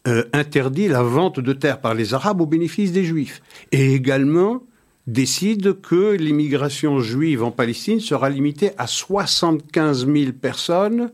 [0.09, 3.43] euh, interdit la vente de terres par les Arabes au bénéfice des Juifs.
[3.73, 4.63] Et également
[5.07, 11.11] décide que l'immigration juive en Palestine sera limitée à 75 000 personnes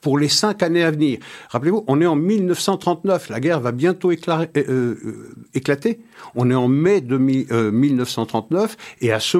[0.00, 1.18] pour les cinq années à venir.
[1.50, 6.00] Rappelez-vous, on est en 1939, la guerre va bientôt euh, euh, éclater.
[6.34, 9.38] On est en mai de 1939, et à ce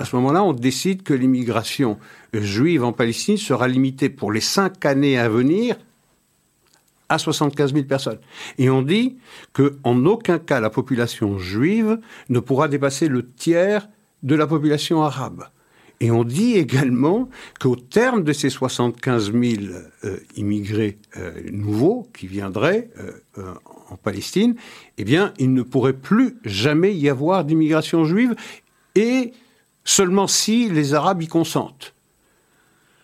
[0.00, 1.98] à ce moment-là, on décide que l'immigration
[2.32, 5.76] juive en Palestine sera limitée pour les cinq années à venir
[7.08, 8.18] à 75 000 personnes.
[8.58, 9.16] Et on dit
[9.52, 13.88] qu'en aucun cas la population juive ne pourra dépasser le tiers
[14.22, 15.44] de la population arabe.
[16.00, 19.62] Et on dit également qu'au terme de ces 75 000
[20.04, 23.54] euh, immigrés euh, nouveaux qui viendraient euh,
[23.90, 24.54] en Palestine,
[24.96, 28.36] eh bien, il ne pourrait plus jamais y avoir d'immigration juive
[28.94, 29.32] et
[29.84, 31.94] seulement si les Arabes y consentent.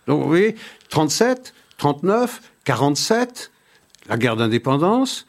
[0.06, 0.54] Donc vous voyez,
[0.90, 3.50] 37, 39, 47,
[4.08, 5.26] la guerre d'indépendance,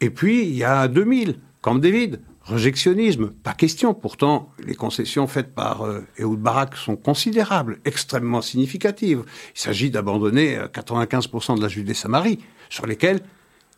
[0.00, 3.94] et puis il y a 2000, Camp David, rejectionnisme, pas question.
[3.94, 9.24] Pourtant, les concessions faites par euh, Ehud Barak sont considérables, extrêmement significatives.
[9.54, 13.20] Il s'agit d'abandonner 95% euh, de la Judée-Samarie, sur lesquels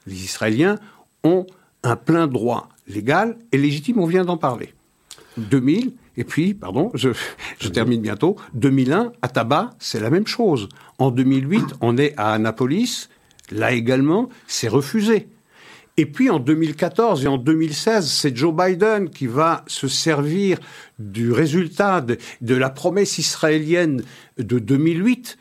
[0.07, 0.79] les Israéliens
[1.23, 1.47] ont
[1.83, 3.99] un plein droit légal et légitime.
[3.99, 4.75] On vient d'en parler.
[5.37, 7.11] 2000, et puis, pardon, je,
[7.69, 10.69] termine bientôt, 2001, à Tabac, c'est la même chose.
[10.99, 13.09] En 2008, on est à Annapolis,
[13.51, 15.29] là également, c'est refusé.
[15.99, 20.59] Et puis en 2014 et en 2016, c'est Joe Biden qui va se servir
[20.99, 24.03] du résultat de, la promesse israélienne
[24.37, 25.39] de 2008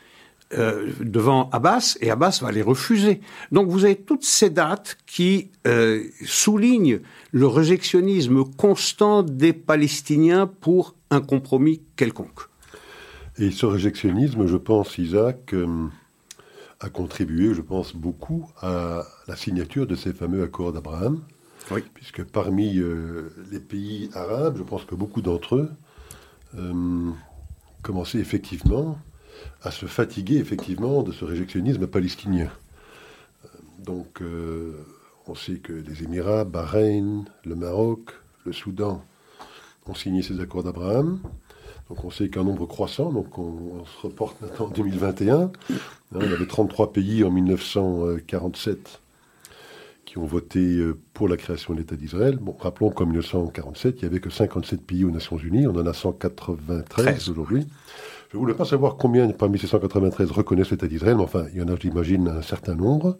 [0.54, 3.20] euh, devant Abbas, et Abbas va les refuser.
[3.50, 7.00] Donc vous avez toutes ces dates qui euh, soulignent
[7.32, 12.42] le réjectionnisme constant des Palestiniens pour un compromis quelconque.
[13.38, 15.88] Et ce réjectionnisme, je pense, Isaac, euh,
[16.78, 21.22] a contribué, je pense, beaucoup à la signature de ces fameux accords d'Abraham.
[21.72, 21.82] Oui.
[21.92, 22.80] Puisque parmi
[23.50, 25.70] les pays arabes, je pense que beaucoup d'entre eux
[27.82, 28.96] commençaient effectivement
[29.62, 32.50] à se fatiguer effectivement de ce réjectionnisme palestinien.
[33.78, 34.72] Donc, euh,
[35.26, 38.10] on sait que les Émirats, Bahreïn, le Maroc,
[38.44, 39.02] le Soudan
[39.86, 41.20] ont signé ces accords d'Abraham.
[41.88, 45.40] Donc on sait qu'un nombre croissant, donc on, se reporte maintenant en 2021.
[45.40, 45.50] Hein,
[46.20, 49.00] il y avait 33 pays en 1947
[50.04, 52.38] qui ont voté euh, pour la création de l'État d'Israël.
[52.40, 55.86] Bon, rappelons qu'en 1947, il n'y avait que 57 pays aux Nations Unies, on en
[55.86, 57.66] a 193 aujourd'hui.
[58.30, 61.60] Je ne voulais pas savoir combien parmi ces 193 reconnaissent l'État d'Israël, mais enfin, il
[61.60, 63.18] y en a, j'imagine, un certain nombre,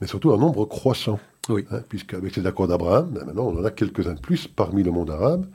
[0.00, 1.18] mais surtout un nombre croissant.
[1.48, 1.64] Oui.
[1.70, 4.92] Hein, Puisqu'avec ces accords d'Abraham, ben maintenant, on en a quelques-uns de plus parmi le
[4.92, 5.46] monde arabe.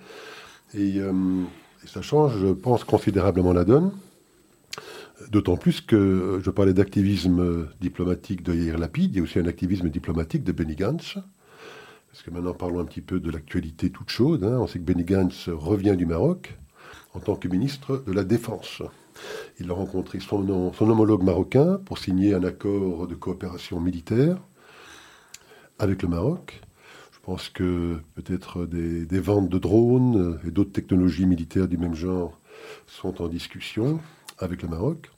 [0.75, 1.43] Et euh,
[1.83, 3.91] et ça change, je pense, considérablement la donne.
[5.31, 9.47] D'autant plus que je parlais d'activisme diplomatique de Yair Lapid, il y a aussi un
[9.47, 11.17] activisme diplomatique de Benny Gantz.
[12.11, 14.43] Parce que maintenant, parlons un petit peu de l'actualité toute chaude.
[14.43, 14.57] Hein.
[14.59, 16.57] On sait que Benny Gantz revient du Maroc
[17.13, 18.81] en tant que ministre de la Défense.
[19.59, 24.37] Il a rencontré son, homologue marocain pour signer un accord de coopération militaire
[25.77, 26.61] avec le Maroc.
[27.11, 32.39] Je pense que peut-être des, ventes de drones et d'autres technologies militaires du même genre
[32.87, 33.99] sont en discussion
[34.37, 35.11] avec le Maroc.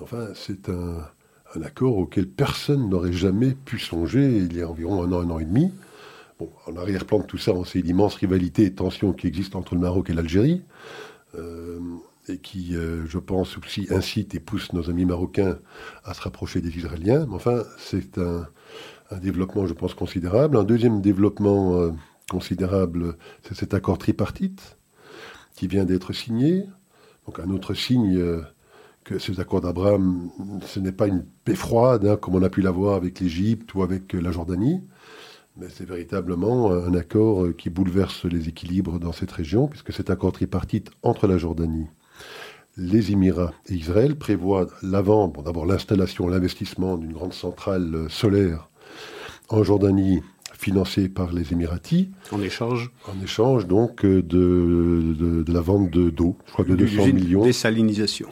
[0.00, 1.04] enfin, c'est un,
[1.62, 5.38] accord auquel personne n'aurait jamais pu songer il y a environ un an, un an
[5.40, 5.72] et demi.
[6.66, 9.80] En arrière-plan de tout ça, on sait l'immense rivalité et tension qui existe entre le
[9.80, 10.62] Maroc et l'Algérie,
[11.36, 11.78] euh,
[12.28, 15.58] et qui, euh, je pense, aussi incite et pousse nos amis marocains
[16.04, 17.26] à se rapprocher des Israéliens.
[17.26, 18.46] Mais enfin, c'est un,
[19.20, 20.56] développement, je pense, considérable.
[20.56, 21.90] Un deuxième développement euh,
[22.30, 24.76] considérable, c'est cet accord tripartite
[25.56, 26.66] qui vient d'être signé.
[27.26, 28.42] Donc un autre signe
[29.04, 30.30] que ces accords d'Abraham,
[30.64, 33.82] ce n'est pas une paix froide, hein, comme on a pu l'avoir avec l'Égypte ou
[33.82, 34.80] avec la Jordanie,
[35.60, 40.32] mais c'est véritablement un accord qui bouleverse les équilibres dans cette région, puisque cet accord
[40.32, 41.86] tripartite entre la Jordanie,
[42.78, 48.70] les Émirats et Israël prévoit l'avant, bon, d'abord l'installation, l'investissement d'une grande centrale solaire
[49.50, 50.22] en Jordanie
[50.56, 52.08] financé par les Émiratis.
[52.32, 57.42] En échange En échange, donc, de, de, la vente d'eau, je crois de 200 millions.
[57.42, 58.28] Désalinisation.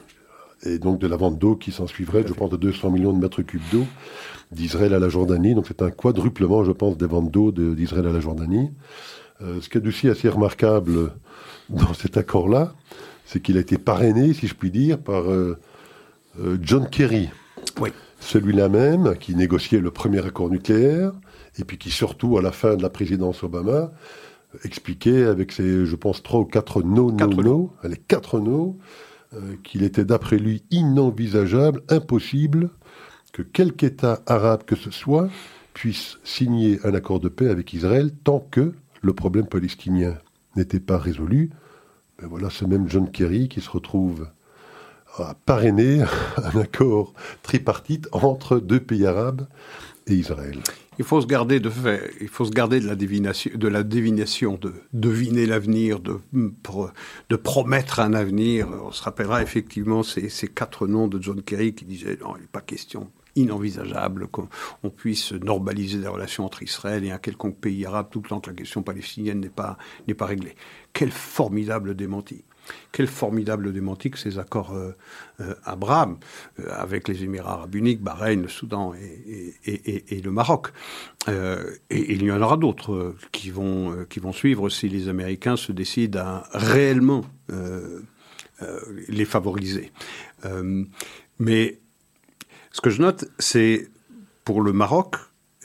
[0.65, 3.19] Et donc de la vente d'eau qui s'en suivrait, je pense, de 200 millions de
[3.19, 3.87] mètres cubes d'eau
[4.53, 5.55] d'Israël à la Jordanie.
[5.55, 8.71] Donc c'est un quadruplement, je pense, des ventes d'eau d'Israël à la Jordanie.
[9.43, 11.13] Euh, ce qui est aussi assez remarquable
[11.69, 12.75] dans cet accord-là,
[13.25, 15.59] c'est qu'il a été parrainé, si je puis dire, par euh,
[16.41, 17.29] euh, John Kerry.
[17.81, 21.13] Oui celui-là même qui négociait le premier accord nucléaire,
[21.59, 23.93] et puis qui surtout, à la fin de la présidence Obama,
[24.65, 28.79] expliquait avec ses, je pense, trois ou quatre no, no, no, les quatre no,
[29.35, 32.71] euh, qu'il était d'après lui inenvisageable, impossible,
[33.33, 35.29] que quelque État arabe que ce soit
[35.75, 40.19] puisse signer un accord de paix avec Israël tant que le problème palestinien
[40.57, 41.51] n'était pas résolu.
[42.21, 44.29] Ben voilà ce même John Kerry qui se retrouve
[45.19, 46.03] a parrainé
[46.37, 47.13] un accord
[47.43, 49.47] tripartite entre deux pays arabes
[50.07, 50.59] et Israël.
[50.99, 53.85] Il faut se garder de fait, il faut se garder de la divination, de la
[53.85, 58.69] divination, de deviner l'avenir, de, de promettre un avenir.
[58.85, 62.41] On se rappellera effectivement ces, ces quatre noms de John Kerry qui disaient non, il
[62.41, 67.87] n'est pas question inenvisageable qu'on puisse normaliser les relations entre Israël et un quelconque pays
[67.87, 70.55] arabe tout le temps que la question palestinienne n'est pas, n'est pas réglée.
[70.93, 72.45] Quel formidable démenti.
[72.93, 74.97] Quel formidable démenti que ces accords euh,
[75.41, 76.19] euh, Abraham
[76.59, 80.69] euh, avec les Émirats arabes unis, Bahreïn, le Soudan et, le Maroc.
[81.29, 81.33] et,
[81.91, 86.21] il y en aura d'autres qui, vont, qui vont suivre si les Américains se décident
[86.21, 87.25] à réellement
[89.09, 89.93] les favoriser.
[91.39, 91.79] mais
[92.79, 93.89] ce que je note, c'est
[94.45, 95.17] pour le Maroc,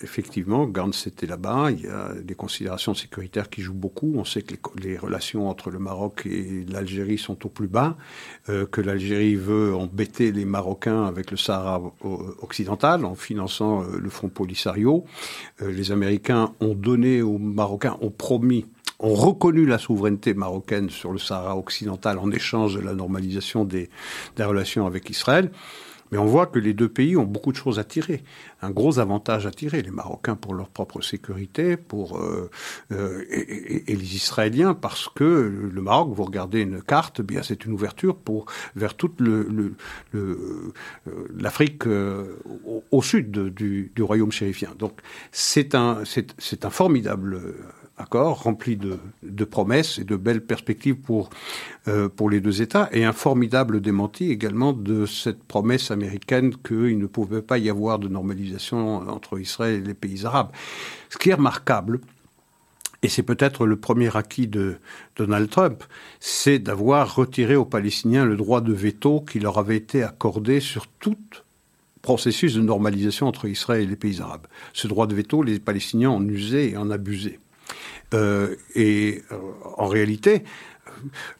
[0.01, 1.69] effectivement, Gantz était là-bas.
[1.69, 4.15] Il y a des considérations sécuritaires qui jouent beaucoup.
[4.15, 7.97] On sait que les, relations entre le Maroc et l'Algérie sont au plus bas,
[8.49, 11.83] euh, que l'Algérie veut embêter les Marocains avec le Sahara
[12.41, 15.05] occidental en finançant euh, le Front Polisario.
[15.61, 18.65] Euh, les Américains ont donné aux Marocains, ont promis
[18.97, 23.89] ont reconnu la souveraineté marocaine sur le Sahara occidental en échange de la normalisation des,
[24.35, 25.51] des relations avec Israël.
[26.13, 28.23] Mais on voit que les deux pays ont beaucoup de choses à tirer,
[28.61, 32.51] un gros avantage à tirer, les Marocains pour leur propre sécurité, pour euh,
[32.91, 37.65] euh, et, les Israéliens parce que le Maroc, vous regardez une carte, eh bien c'est
[37.65, 38.45] une ouverture pour
[38.75, 39.73] vers toute le,
[40.13, 40.71] euh,
[41.35, 44.69] l'Afrique au, sud du, du, royaume chérifien.
[44.77, 44.99] Donc
[45.31, 47.41] c'est un c'est un formidable
[48.03, 51.29] accord rempli de, promesses et de belles perspectives pour,
[51.87, 56.99] euh, pour les deux États, et un formidable démenti également de cette promesse américaine qu'il
[56.99, 60.51] ne pouvait pas y avoir de normalisation entre Israël et les pays arabes.
[61.09, 61.99] Ce qui est remarquable,
[63.03, 64.77] et c'est peut-être le premier acquis de
[65.17, 65.83] Donald Trump,
[66.19, 70.87] c'est d'avoir retiré aux Palestiniens le droit de veto qui leur avait été accordé sur
[70.87, 71.17] tout
[72.01, 74.47] processus de normalisation entre Israël et les pays arabes.
[74.73, 77.39] Ce droit de veto, les Palestiniens en usaient et en abusaient.
[78.13, 79.37] Euh, et euh,
[79.77, 80.43] en réalité,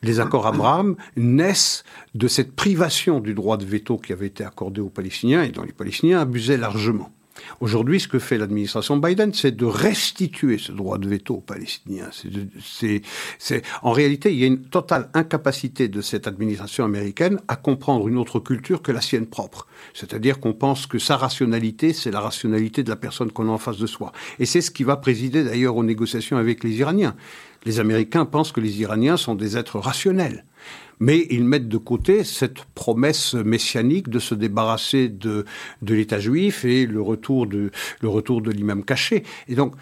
[0.02, 1.84] les accords Abraham naissent
[2.16, 5.64] de cette privation du droit de veto qui avait été accordé aux Palestiniens et dont
[5.64, 7.12] les Palestiniens abusaient largement.
[7.60, 12.10] Aujourd'hui, ce que fait l'administration Biden, c'est de restituer ce droit de veto aux Palestiniens.
[13.82, 18.18] En réalité, il y a une totale incapacité de cette administration américaine à comprendre une
[18.18, 19.68] autre culture que la sienne propre.
[19.94, 23.58] C'est-à-dire qu'on pense que sa rationalité, c'est la rationalité de la personne qu'on a en
[23.58, 24.12] face de soi.
[24.40, 27.16] Et c'est ce qui va présider d'ailleurs aux négociations avec les Iraniens.
[27.66, 30.46] Les Américains pensent que les Iraniens sont des êtres rationnels
[31.00, 35.46] mais ils mettent de côté cette promesse messianique de se débarrasser de,
[35.82, 39.24] de l'État juif et le retour de, le retour de l'imam caché.
[39.48, 39.76] Et donc,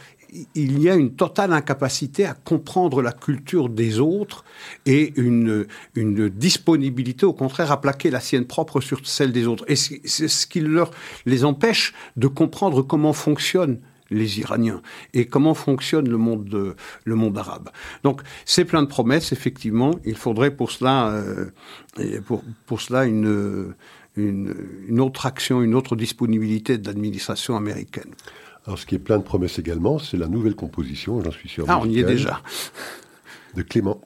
[0.56, 4.46] il y a une totale incapacité à comprendre la culture des autres
[4.86, 9.66] et une, une disponibilité, au contraire, à plaquer la sienne propre sur celle des autres.
[9.68, 10.92] Et c'est ce qui leur,
[11.26, 13.80] les empêche de comprendre comment fonctionne
[14.12, 14.82] les Iraniens
[15.14, 17.70] et comment fonctionne le monde, le monde arabe.
[18.04, 19.92] Donc c'est plein de promesses, effectivement.
[20.06, 21.50] Il faudrait pour cela, euh,
[22.28, 23.74] pour, pour cela une,
[24.16, 24.54] une,
[24.88, 28.12] une, autre action, une autre disponibilité de l'administration américaine.
[28.68, 31.66] Alors ce qui est plein de promesses également, c'est la nouvelle composition, j'en suis sûr.
[31.68, 32.42] Ah, on y est déjà.
[33.56, 34.02] De Clément.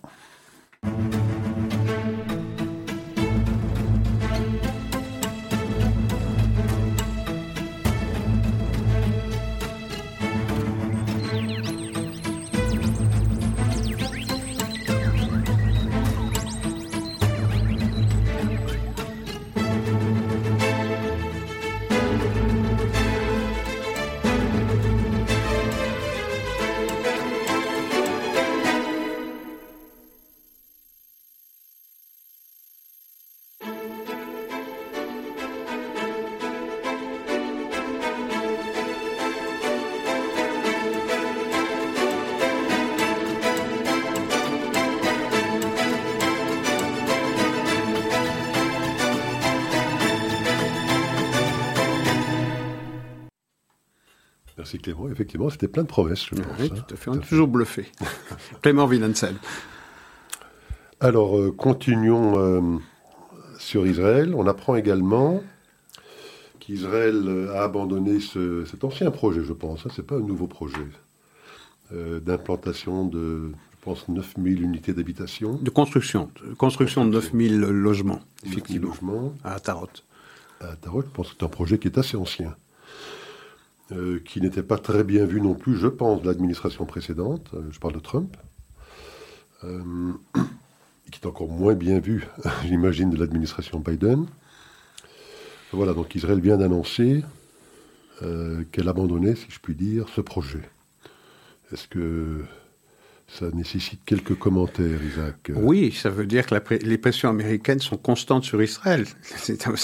[55.35, 56.45] Effectivement, c'était plein de promesses, je pense.
[56.59, 56.83] Oui, hein.
[56.87, 57.09] tout à fait.
[57.09, 57.91] On est toujours bluffé.
[58.61, 59.35] Clément Villancel.
[61.01, 62.77] Alors, euh, continuons euh,
[63.59, 64.33] sur Israël.
[64.33, 65.43] On apprend également
[66.59, 69.85] qu'Israël euh, a abandonné cet ancien projet, je pense.
[69.85, 70.87] Hein, ce n'est pas un nouveau projet
[71.91, 75.59] d'implantation de, je pense, 9000 unités d'habitation.
[75.61, 76.31] De construction.
[76.43, 78.89] De construction de 9000 logements, effectivement.
[78.89, 79.33] logements.
[79.43, 79.87] À Atarot.
[80.61, 82.55] À Atarot, je pense que c'est un projet qui est assez ancien.
[83.91, 87.61] Euh, qui n'était pas très bien vu non plus, je pense, de l'administration précédente, euh,
[87.69, 88.35] je parle de Trump,
[89.63, 90.11] euh,
[91.11, 92.25] qui est encore moins bien vu,
[92.65, 94.25] j'imagine, de l'administration Biden.
[95.71, 97.23] Voilà, donc Israël vient d'annoncer
[98.71, 100.61] qu'elle abandonnait, si je puis dire, ce projet.
[101.73, 102.45] Est-ce que
[103.27, 105.51] ça nécessite quelques commentaires, Isaac.
[105.55, 109.05] Oui, ça veut dire que les pressions américaines sont constantes sur Israël.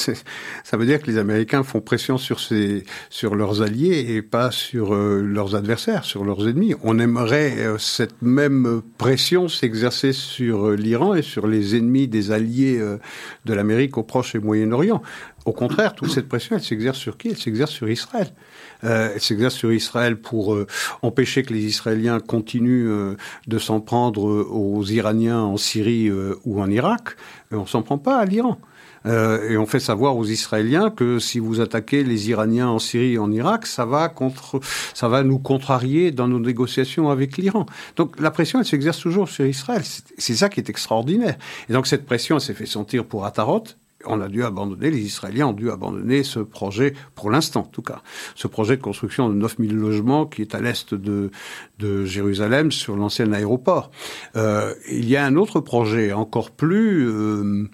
[0.63, 4.93] ça veut dire que les Américains font pression sur, sur leurs alliés et pas sur
[4.93, 6.75] euh, leurs adversaires, sur leurs ennemis.
[6.83, 12.31] On aimerait euh, cette même pression s'exercer sur euh, l'Iran et sur les ennemis des
[12.31, 12.79] alliés
[13.45, 15.01] de l'Amérique au Proche et Moyen-Orient.
[15.45, 17.29] Au contraire, toute cette pression, elle s'exerce sur qui?
[17.29, 18.31] Elle s'exerce sur Israël.
[18.83, 20.67] Euh, elle s'exerce sur Israël pour euh,
[21.01, 23.17] empêcher que les Israéliens continuent euh,
[23.47, 26.11] de s'en prendre aux Iraniens en Syrie
[26.45, 27.15] ou en Irak.
[27.51, 28.57] On s'en prend pas à l'Iran.
[29.05, 33.17] et on fait savoir aux Israéliens que si vous attaquez les Iraniens en Syrie et
[33.17, 34.59] en Irak, ça va contre,
[34.93, 37.65] ça va nous contrarier dans nos négociations avec l'Iran.
[37.95, 39.81] Donc la pression, elle s'exerce toujours sur Israël.
[40.17, 41.37] C'est ça qui est extraordinaire.
[41.67, 43.63] Et donc cette pression, elle s'est fait sentir pour Atarot
[44.05, 47.81] on a dû abandonner, les Israéliens ont dû abandonner ce projet, pour l'instant en tout
[47.81, 48.01] cas,
[48.35, 51.31] ce projet de construction de 9000 logements qui est à l'est de,
[51.79, 53.91] de Jérusalem sur l'ancien aéroport.
[54.35, 57.07] Euh, il y a un autre projet encore plus...
[57.07, 57.69] Euh,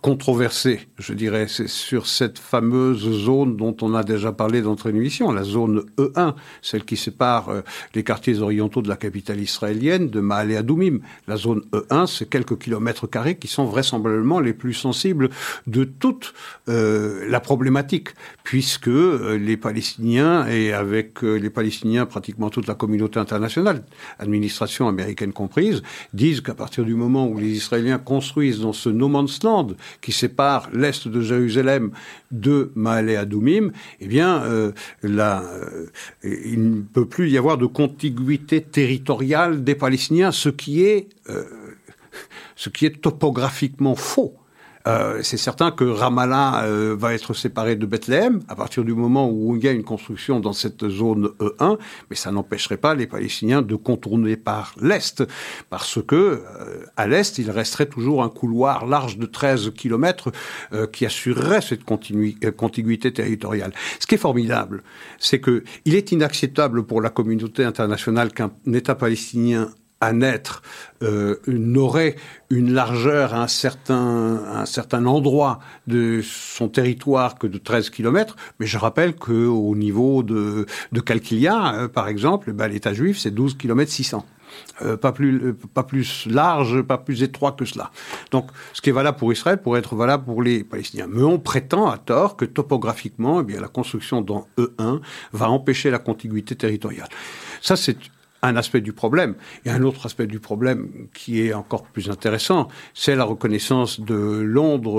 [0.00, 4.88] controversé, je dirais, c'est sur cette fameuse zone dont on a déjà parlé dans notre
[4.88, 7.60] émission, la zone E1, celle qui sépare euh,
[7.94, 11.00] les quartiers orientaux de la capitale israélienne de Maale Adoumim.
[11.28, 15.28] La zone E1, c'est quelques kilomètres carrés qui sont vraisemblablement les plus sensibles
[15.66, 16.32] de toute
[16.68, 18.08] euh, la problématique,
[18.42, 23.84] puisque euh, les Palestiniens, et avec les Palestiniens pratiquement toute la communauté internationale,
[24.18, 25.82] administration américaine comprise,
[26.14, 29.68] disent qu'à partir du moment où les Israéliens construisent dans ce no man's land,
[30.00, 31.90] qui sépare l'est de Jérusalem
[32.30, 34.72] de Maale Adoumim, eh bien, euh,
[35.04, 35.86] euh,
[36.22, 41.44] il ne peut plus y avoir de contiguïté territoriale des Palestiniens, ce qui euh,
[42.56, 44.34] ce qui est topographiquement faux.
[44.86, 49.30] Euh, c'est certain que Ramallah euh, va être séparé de Bethléem à partir du moment
[49.30, 51.78] où il y a une construction dans cette zone E1,
[52.08, 55.22] mais ça n'empêcherait pas les Palestiniens de contourner par l'est,
[55.68, 60.30] parce que euh, à l'est, il resterait toujours un couloir large de 13 kilomètres
[60.92, 63.72] qui assurerait cette contiguïté territoriale.
[63.98, 64.82] Ce qui est formidable,
[65.18, 69.70] c'est que il est inacceptable pour la communauté internationale qu'un État palestinien
[70.00, 70.62] à naître
[71.02, 72.16] euh, n'aurait
[72.48, 78.36] une largeur à un certain, un certain endroit de son territoire que de 13 km,
[78.58, 83.30] mais je rappelle qu'au niveau de, de Calquilia, euh, par exemple, bah, l'État juif, c'est
[83.30, 84.24] 12 km 600.
[85.00, 87.90] pas plus euh, pas plus large, pas plus étroit que cela.
[88.30, 91.08] Donc, ce qui est valable pour Israël pourrait être valable pour les Palestiniens.
[91.08, 95.00] Mais on prétend à tort que topographiquement, eh bien, la construction dans E1
[95.32, 97.08] va empêcher la contiguïté territoriale.
[97.60, 97.98] Ça, c'est
[98.42, 99.34] un aspect du problème.
[99.64, 104.14] Et un autre aspect du problème qui est encore plus intéressant, c'est la reconnaissance de
[104.14, 104.94] Londres,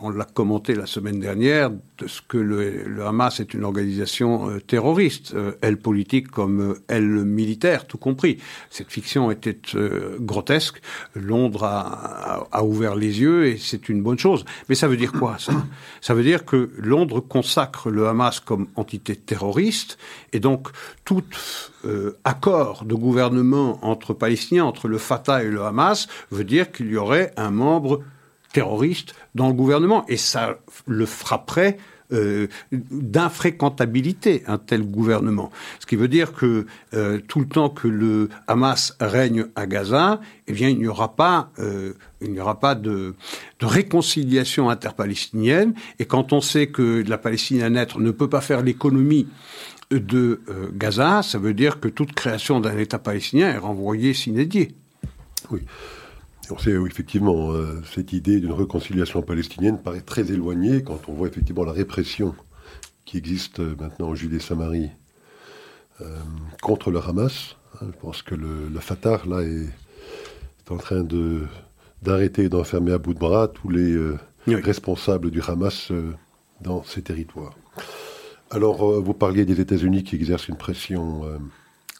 [0.00, 4.60] on l'a commenté la semaine dernière, de ce que le, Hamas est une organisation euh,
[4.60, 8.38] terroriste, euh, elle politique comme euh, elle militaire, tout compris.
[8.70, 9.58] Cette fiction était
[10.20, 10.80] grotesque.
[11.14, 14.44] Londres a, a, ouvert les yeux et c'est une bonne chose.
[14.68, 15.52] Mais ça veut dire quoi ça?
[16.00, 19.98] Ça veut dire que Londres consacre le Hamas comme entité terroriste
[20.32, 20.68] et donc
[21.84, 26.90] tout accord de gouvernement entre Palestiniens, entre le Fatah et le Hamas, veut dire qu'il
[26.90, 28.00] y aurait un membre
[28.52, 30.04] terroriste dans le gouvernement.
[30.08, 31.76] Et ça le frapperait
[32.12, 35.50] euh, d'infréquentabilité, un tel gouvernement.
[35.80, 40.20] Ce qui veut dire que euh, tout le temps que le Hamas règne à Gaza,
[40.46, 43.14] eh bien, il n'y aura pas, euh, il n'y aura pas de,
[43.58, 45.74] de, réconciliation interpalestinienne.
[45.98, 49.26] Et quand on sait que la Palestine à naître ne peut pas faire l'économie
[49.90, 50.40] de
[50.74, 54.74] Gaza, ça veut dire que toute création d'un État palestinien est renvoyée s'inédier.
[55.50, 55.60] Oui.
[56.50, 61.28] On sait effectivement, euh, cette idée d'une réconciliation palestinienne paraît très éloignée quand on voit
[61.28, 62.34] effectivement la répression
[63.06, 64.90] qui existe euh, maintenant en Judée-Samarie
[66.02, 66.18] euh,
[66.60, 67.56] contre le Hamas.
[67.74, 69.68] Hein, je pense que le, Fatah, là, est,
[70.70, 71.42] en train de,
[72.02, 73.96] d'arrêter et d'enfermer à bout de bras tous les
[74.46, 75.92] responsables du Hamas
[76.60, 77.54] dans ces territoires.
[78.50, 81.22] Alors, vous parliez des États-Unis qui exercent une pression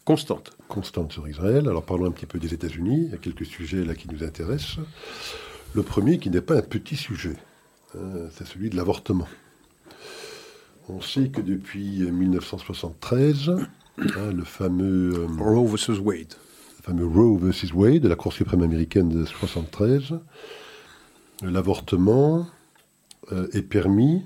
[0.04, 0.50] Constante.
[0.68, 1.66] Constante sur Israël.
[1.66, 3.04] Alors parlons un petit peu des États-Unis.
[3.06, 4.78] Il y a quelques sujets là qui nous intéressent.
[5.74, 7.36] Le premier, qui n'est pas un petit sujet,
[7.96, 9.26] hein, c'est celui de l'avortement.
[10.88, 13.48] On sait que depuis 1973,
[13.98, 16.34] hein, le fameux euh, Roe versus Wade,
[16.78, 20.20] le fameux Roe versus Wade de la Cour suprême américaine de 1973,
[21.42, 22.46] l'avortement
[23.32, 24.22] euh, est permis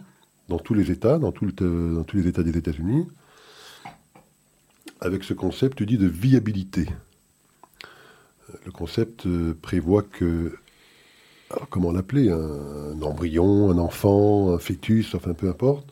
[0.48, 3.06] dans tous les États, dans, dans tous les États des États-Unis,
[5.00, 6.88] avec ce concept dit de viabilité.
[8.64, 10.56] Le concept euh, prévoit que,
[11.70, 15.86] comment l'appeler, un, embryon, un enfant, un fœtus, enfin peu importe,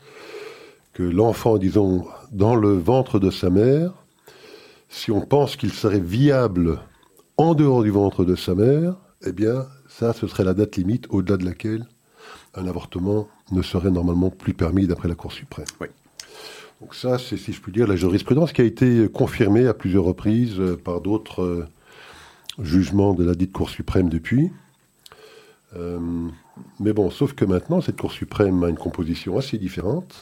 [0.93, 3.93] que l'enfant, disons, dans le ventre de sa mère,
[4.89, 6.79] si on pense qu'il serait viable
[7.37, 8.95] en dehors du ventre de sa mère,
[9.25, 11.85] eh bien, ça, ce serait la date limite au-delà de laquelle
[12.55, 15.65] un avortement ne serait normalement plus permis d'après la Cour suprême.
[15.79, 15.87] Oui.
[16.81, 20.03] Donc ça, c'est, si je puis dire, la jurisprudence qui a été confirmée à plusieurs
[20.03, 21.67] reprises euh, par d'autres euh,
[22.61, 24.51] jugements de la dite Cour suprême depuis.
[25.75, 25.99] Euh,
[26.79, 30.13] mais bon, sauf que maintenant, cette Cour suprême a une composition assez différente.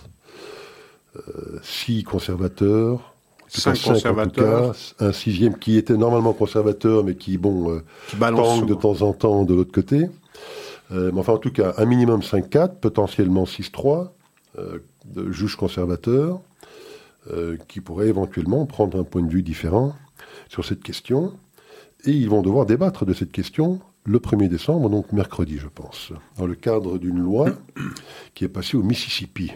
[1.18, 3.14] Euh, six conservateurs,
[3.47, 9.01] cinq conservateurs, un sixième qui était normalement conservateur, mais qui, bon, qui balance de temps
[9.01, 10.10] en temps de l'autre côté.
[10.89, 14.10] mais enfin, en tout cas, un minimum 5-4, potentiellement 6-3,
[15.06, 16.39] de juges conservateurs,
[17.68, 19.95] qui pourraient éventuellement prendre un point de vue différent
[20.49, 21.34] sur cette question.
[22.06, 26.12] Et ils vont devoir débattre de cette question le 1er décembre, donc mercredi, je pense,
[26.38, 27.49] dans le cadre d'une loi
[28.36, 29.51] qui est passée au Mississippi.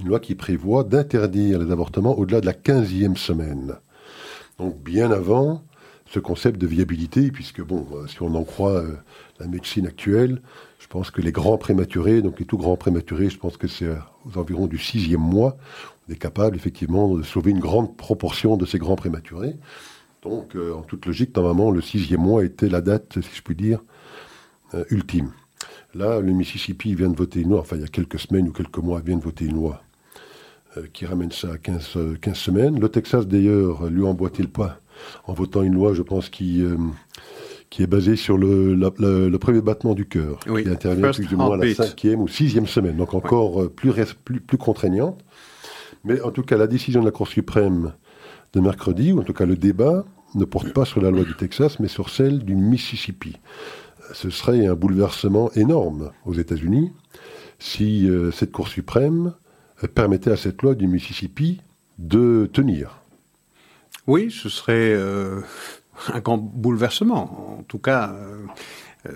[0.00, 3.74] Une loi qui prévoit d'interdire les avortements au-delà de la 15e semaine.
[4.58, 5.62] Donc bien avant
[6.06, 8.96] ce concept de viabilité, puisque, bon, euh, si on en croit euh,
[9.38, 10.40] la médecine actuelle,
[10.94, 13.88] pense que les grands prématurés, donc les tout grands prématurés, je pense que c'est
[14.24, 15.56] aux environs du sixième mois,
[16.08, 19.56] on est capable effectivement de sauver une grande proportion de ces grands prématurés.
[20.22, 23.56] Donc, euh, en toute logique, normalement, le sixième mois était la date, si je puis
[23.56, 23.80] dire,
[24.74, 25.32] euh, ultime.
[25.96, 28.52] Là, le Mississippi vient de voter une loi, enfin, il y a quelques semaines ou
[28.52, 29.82] quelques mois, vient de voter une loi
[30.76, 32.78] euh, qui ramène ça à 15, 15 semaines.
[32.78, 34.78] Le Texas, d'ailleurs, lui emboîté le pas
[35.26, 36.62] en votant une loi, je pense, qui,
[37.70, 41.58] qui est basée sur le, le, premier battement du cœur, qui intervient plus ou moins
[41.58, 43.92] à la cinquième ou sixième semaine, donc encore plus,
[44.24, 45.24] plus, plus contraignante.
[46.04, 47.94] Mais en tout cas, la décision de la Cour suprême
[48.52, 50.04] de mercredi, ou en tout cas le débat,
[50.34, 53.36] ne porte pas sur la loi du Texas, mais sur celle du Mississippi.
[54.12, 56.92] Ce serait un bouleversement énorme aux États-Unis
[57.58, 59.32] si euh, cette Cour suprême
[59.94, 61.60] permettait à cette loi du Mississippi
[61.98, 63.00] de tenir.
[64.06, 65.40] Oui, ce serait euh,
[66.12, 67.58] un grand bouleversement.
[67.58, 68.14] En tout cas,
[69.06, 69.12] euh,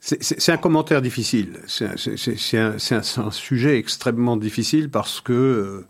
[0.00, 1.60] c'est un commentaire difficile.
[1.66, 5.84] C'est un, sujet extrêmement difficile parce que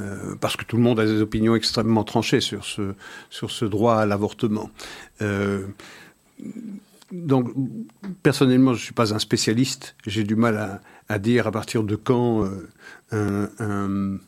[0.00, 2.94] euh, parce que tout le monde a des opinions extrêmement tranchées sur ce,
[3.30, 4.70] sur ce droit à l'avortement.
[5.22, 5.66] Euh,
[7.12, 7.52] donc,
[8.24, 9.94] personnellement, je ne suis pas un spécialiste.
[10.04, 12.44] J'ai du mal à, dire à partir de quand
[13.12, 14.18] euh, un,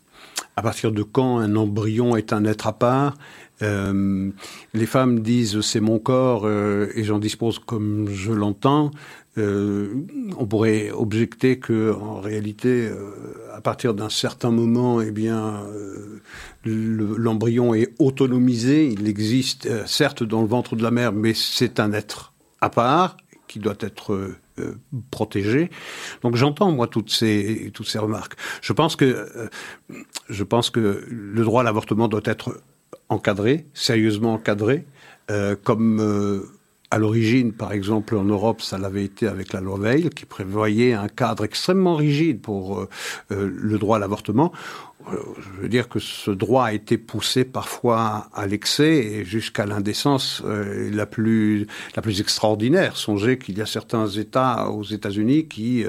[0.54, 3.16] à partir de quand un embryon est un être à part.
[3.62, 4.30] Euh,
[4.74, 8.90] les femmes disent c'est mon corps euh, et j'en dispose comme je l'entends.
[9.38, 9.94] Euh,
[10.38, 12.90] on pourrait objecter que, en réalité,
[13.52, 15.62] à partir d'un certain moment, eh bien,
[16.64, 18.88] l'embryon est autonomisé.
[18.88, 22.32] Il existe, certes, dans le ventre de la mère, mais c'est un être
[22.62, 24.30] à part qui doit être
[25.10, 25.68] protégé.
[26.22, 28.36] Donc j'entends moi toutes ces toutes ces remarques.
[28.62, 29.50] Je pense que
[30.30, 32.58] je pense que le droit à l'avortement doit être
[33.08, 34.84] encadré, sérieusement encadré,
[35.64, 36.00] comme
[36.90, 40.92] à l'origine, par exemple, en Europe, ça l'avait été avec la loi Veil, qui prévoyait
[40.92, 42.88] un cadre extrêmement rigide pour euh,
[43.32, 44.52] euh, le droit à l'avortement.
[45.12, 49.66] Euh, je veux dire que ce droit a été poussé parfois à l'excès et jusqu'à
[49.66, 52.96] l'indécence la plus la plus extraordinaire.
[52.96, 55.84] Songez qu'il y a certains États aux États-Unis qui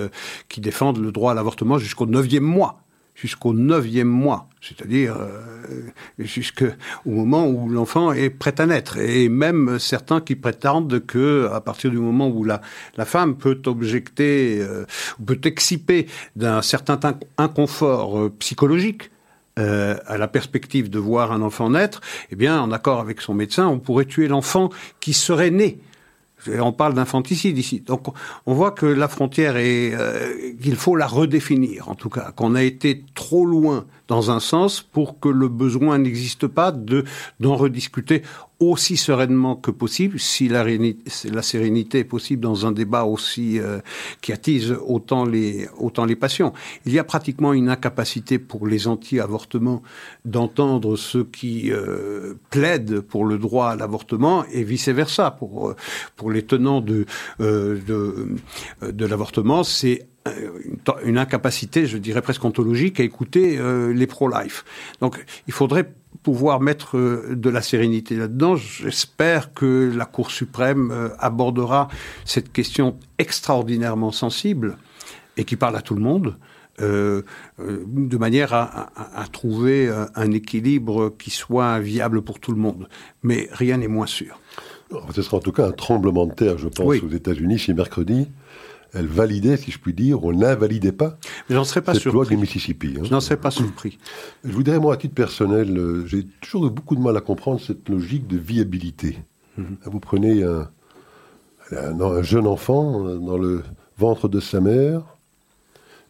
[0.50, 2.84] qui défendent le droit à l'avortement jusqu'au neuvième mois
[3.18, 5.82] jusqu'au neuvième mois, c'est-à-dire euh,
[6.20, 6.68] jusqu'au
[7.06, 8.98] moment où l'enfant est prêt à naître.
[8.98, 12.62] Et même certains qui prétendent que, à partir du moment où la,
[13.06, 14.86] femme peut objecter, euh,
[15.26, 17.00] peut exciper d'un certain
[17.38, 19.10] inconfort euh, psychologique,
[19.60, 23.66] à la perspective de voir un enfant naître, eh bien, en accord avec son médecin,
[23.66, 25.80] on pourrait tuer l'enfant qui serait né
[26.60, 27.82] on parle d'infanticide ici.
[27.82, 28.08] Donc
[28.46, 32.56] on voit que la frontière est euh, qu'il faut la redéfinir en tout cas, qu'on
[32.56, 37.04] a été trop loin dans un sens pour que le besoin n'existe pas de
[37.40, 38.22] d'en rediscuter
[38.60, 40.64] aussi sereinement que possible, si la,
[41.42, 43.80] sérénité est possible dans un débat aussi euh,
[44.22, 46.54] qui attise autant les, autant les passions.
[46.86, 49.84] Il y a pratiquement une incapacité pour les anti-avortements
[50.26, 55.32] d'entendre ceux qui euh, plaident pour le droit à l'avortement et vice-versa.
[55.32, 55.76] Pour, euh,
[56.16, 57.06] pour les tenants de,
[57.40, 60.08] de l'avortement, c'est
[61.06, 63.60] une, incapacité, je dirais presque ontologique, à écouter
[63.94, 64.66] les pro-life.
[65.00, 65.90] Donc il faudrait
[66.28, 68.58] pouvoir mettre euh, de la sérénité là-dedans.
[68.58, 71.88] J'espère que la Cour suprême euh, abordera
[72.26, 74.78] cette question extraordinairement sensible
[75.38, 76.36] et qui parle à tout le monde.
[76.82, 77.22] Euh,
[77.58, 82.88] de manière à, trouver un équilibre qui soit viable pour tout le monde.
[83.24, 84.40] Mais rien n'est moins sûr.
[85.16, 88.28] Ce sera en tout cas un tremblement de terre, je pense, aux États-Unis si mercredi
[88.94, 91.18] elle validait, si je puis dire, on n'invalidait pas
[91.50, 92.18] j'en serais pas cette surpris.
[92.18, 92.96] loi du Mississippi.
[92.98, 93.04] Hein.
[93.04, 93.98] Je n'en serais pas surpris.
[94.44, 97.60] Je voudrais, moi, à titre personnel, euh, j'ai toujours eu beaucoup de mal à comprendre
[97.60, 99.20] cette logique de viabilité.
[99.58, 99.78] Mhm.
[99.86, 100.70] Vous prenez un,
[101.72, 103.64] un, jeune enfant euh, dans le
[103.98, 105.02] ventre de sa mère,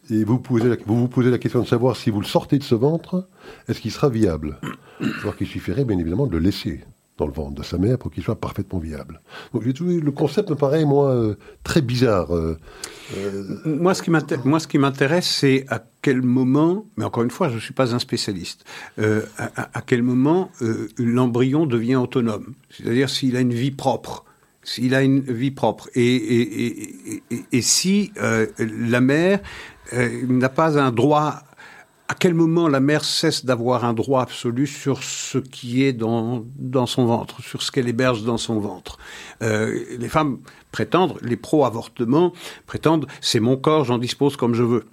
[0.09, 2.63] et vous, posez vous vous posez la question de savoir si vous le sortez de
[2.63, 3.28] ce ventre,
[3.67, 4.59] est-ce qu'il sera viable?
[5.21, 6.84] Alors qu'il suffirait bien évidemment de le laisser.
[7.18, 9.22] Dans le ventre de sa mère pour qu'il soit parfaitement viable.
[9.53, 12.36] Donc le concept me paraît, moi, euh, très bizarre.
[12.36, 12.57] Euh,
[13.18, 13.43] euh.
[13.65, 17.74] Moi, ce qui m'intéresse, c'est à quel moment, mais encore une fois, je ne suis
[17.74, 18.63] pas un spécialiste,
[18.97, 20.51] à, quel moment
[20.97, 22.53] l'embryon devient autonome.
[22.70, 24.24] C'est-à-dire s'il a une vie propre.
[24.63, 25.89] S'il a une vie propre.
[25.95, 29.39] Et, si la mère
[29.93, 31.41] n'a pas un droit
[32.09, 36.45] à quel moment la mère cesse d'avoir un droit absolu sur ce qui est dans,
[36.85, 38.97] son ventre, sur ce qu'elle héberge dans son ventre?
[39.41, 40.39] Euh, Les femmes
[40.71, 42.31] prétendent, les pro-avortements
[42.65, 44.85] prétendent, c'est mon corps, j'en dispose comme je veux.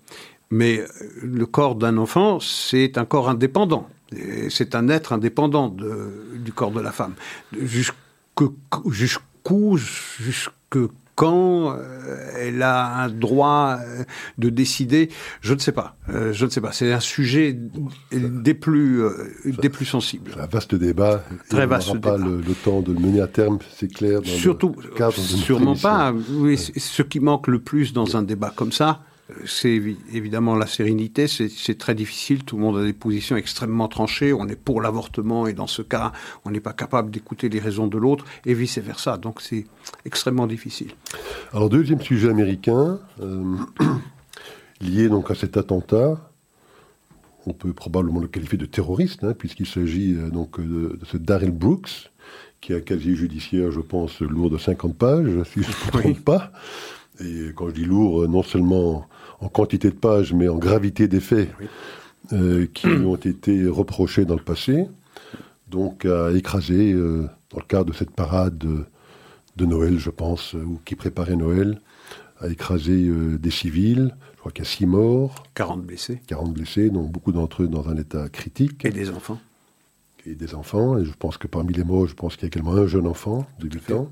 [0.50, 0.86] Mais euh,
[1.22, 3.88] le corps d'un enfant, c'est un corps indépendant.
[4.48, 7.14] C'est un être indépendant du corps de la femme.
[7.58, 8.54] Jusqu'où,
[9.76, 10.78] jusque
[11.14, 11.76] quand euh,
[12.38, 14.04] elle a un droit euh,
[14.38, 15.10] de décider,
[15.40, 15.96] je ne sais pas.
[16.08, 16.72] Euh, je ne sais pas.
[16.72, 17.56] C'est un sujet
[18.12, 19.02] des plus,
[19.44, 20.32] des plus sensibles.
[20.38, 21.24] Un vaste débat.
[21.48, 24.20] Très vaste On pas le, temps de le mener à terme, c'est clair.
[24.24, 24.74] Surtout,
[25.10, 26.12] sûrement pas.
[26.30, 29.02] Oui, ce qui manque le plus dans un débat comme ça,
[29.46, 29.80] c'est
[30.12, 34.46] évidemment la sérénité, c'est très difficile, tout le monde a des positions extrêmement tranchées, on
[34.48, 36.12] est pour l'avortement et dans ce cas,
[36.44, 39.66] on n'est pas capable d'écouter les raisons de l'autre et vice-versa, donc c'est
[40.04, 40.92] extrêmement difficile.
[41.52, 43.56] Alors deuxième sujet américain, euh,
[44.82, 46.20] lié donc à cet attentat,
[47.46, 51.50] on peut probablement le qualifier de terroriste, hein, puisqu'il s'agit euh, donc de, ce Daryl
[51.50, 52.10] Brooks,
[52.60, 56.02] qui a un casier judiciaire, je pense, lourd de 50 pages, si je ne me
[56.02, 56.52] trompe pas.
[57.20, 59.06] Et quand je dis lourd, euh, non seulement
[59.40, 61.50] en quantité de pages, mais en gravité des faits
[62.32, 64.86] euh, qui ont été reprochés dans le passé,
[65.68, 70.80] donc à écraser, euh, dans le cadre de cette parade de, Noël, je pense, ou
[70.84, 71.80] qui préparait Noël,
[72.40, 73.08] à écraser
[73.38, 74.14] des civils.
[74.34, 75.44] Je crois qu'il y a six morts.
[75.54, 76.20] 40 blessés.
[76.26, 78.84] 40 blessés, donc beaucoup d'entre eux dans un état critique.
[78.84, 79.38] Et des enfants.
[80.26, 80.98] Et des enfants.
[80.98, 83.06] Et je pense que parmi les morts, je pense qu'il y a également un jeune
[83.06, 84.10] enfant, débutant.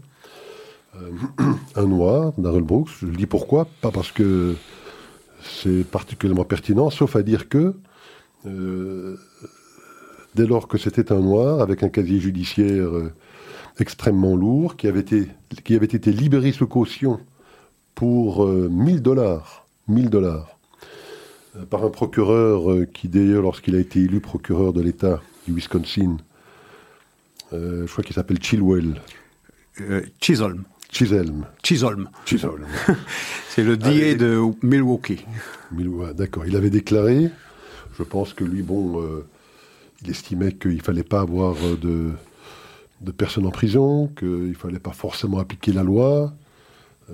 [0.97, 1.11] Euh,
[1.77, 2.91] un noir, Darrell Brooks.
[3.01, 3.67] Je le dis pourquoi?
[3.81, 4.55] Pas parce que
[5.43, 7.75] c'est particulièrement pertinent, sauf à dire que
[8.47, 9.17] euh,
[10.35, 13.13] dès lors que c'était un noir, avec un casier judiciaire euh,
[13.79, 15.29] extrêmement lourd, qui avait, été,
[15.65, 17.21] qui avait été libéré sous caution
[17.95, 20.59] pour 1000 dollars, 1000 dollars,
[21.69, 26.17] par un procureur qui d'ailleurs, lorsqu'il a été élu procureur de l'État du Wisconsin,
[27.53, 29.01] je crois qu'il s'appelle Chilwell.
[30.21, 30.65] Chisholm.
[30.93, 31.47] Chisholm.
[31.63, 32.09] Chisholm.
[32.27, 32.67] Chisholm.
[33.49, 35.25] C'est le DA de Milwaukee.
[36.15, 36.45] D'accord.
[36.47, 37.31] Il avait déclaré,
[37.99, 39.25] je pense que lui, bon, euh,
[40.03, 42.11] il estimait qu'il ne fallait pas avoir euh, de,
[43.01, 46.35] de personnes en prison, qu'il ne fallait pas forcément appliquer la loi,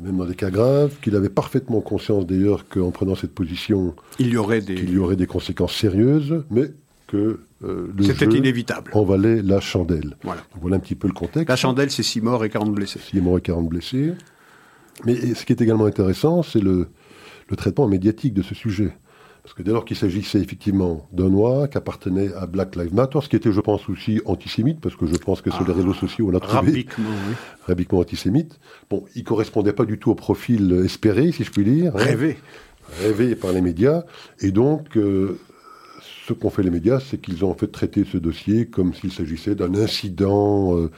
[0.03, 4.29] même dans des cas graves, qu'il avait parfaitement conscience d'ailleurs qu'en prenant cette position, il
[4.29, 4.74] y aurait des...
[4.74, 6.72] il y aurait des conséquences sérieuses, mais
[7.09, 8.93] que euh, C'était inévitable.
[8.95, 10.17] En valait la chandelle.
[10.23, 10.43] Voilà.
[10.61, 11.49] voilà un petit peu le contexte.
[11.49, 13.01] La chandelle, c'est 6 morts et 40 blessés.
[13.01, 14.15] 6 morts et 40 blessés.
[15.05, 16.89] Mais ce qui est également intéressant, c'est le,
[17.49, 18.93] le, traitement médiatique de ce sujet.
[19.43, 23.21] Parce que dès lors qu'il s'agissait effectivement d'un noir qui appartenait à Black Lives Matter,
[23.23, 25.77] ce qui était, je pense, aussi antisémite, parce que je pense que sur les ah,
[25.77, 26.71] réseaux sociaux, on a trouvé...
[26.71, 27.35] Rabiquement, oui.
[27.67, 28.61] Rabiquement antisémite.
[28.91, 31.97] Bon, il correspondait pas du tout au profil espéré, si je puis dire.
[31.97, 32.01] Hein.
[32.01, 32.37] Rêvé.
[33.01, 34.05] Rêvé par les médias.
[34.41, 35.39] Et donc, euh,
[36.29, 39.12] ce qu'ont fait les médias, c'est qu'ils ont en fait traité ce dossier comme s'il
[39.12, 40.76] s'agissait d'un incident.
[40.76, 40.91] Euh,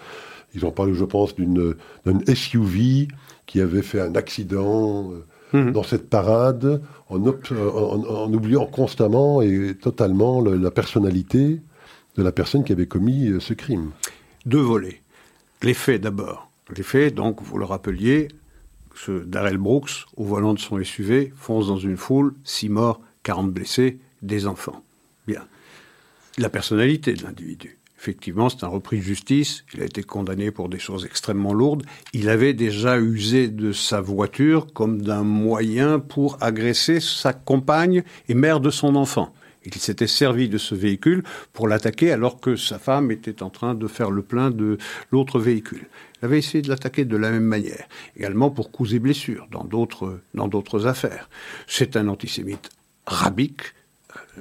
[0.55, 1.77] ils ont parlé, je pense, d'une
[2.35, 3.07] SUV
[3.47, 5.73] qui avait fait un accident euh, mhm.
[5.73, 7.23] dans cette parade, en,
[8.33, 11.61] oubliant constamment et totalement la personnalité
[12.17, 13.91] de la personne qui avait commis euh, ce crime.
[14.47, 15.01] Deux volets.
[15.63, 16.51] Les faits d'abord.
[16.77, 18.29] Les faits, donc, vous le rappeliez,
[18.97, 23.53] ce Darrell Brooks, au volant de son SUV, fonce dans une foule, six morts, 40
[23.53, 24.83] blessés, des enfants.
[26.39, 27.77] La personnalité de l'individu.
[28.01, 29.65] Effectivement, c'est un repris de justice.
[29.75, 31.85] Il a été condamné pour des choses extrêmement lourdes.
[32.15, 38.35] Il avait déjà usé de sa voiture comme d'un moyen pour agresser sa compagne et
[38.35, 39.35] mère de son enfant.
[39.67, 41.23] Il s'était servi de ce véhicule
[41.53, 44.79] pour l'attaquer alors que sa femme était en train de faire le plein de
[45.13, 45.87] l'autre véhicule.
[46.23, 49.65] Il avait essayé de l'attaquer de la même manière, également pour coups et blessures dans
[49.65, 51.29] d'autres, dans d'autres affaires.
[51.67, 52.71] C'est un antisémite
[53.07, 53.75] rabique,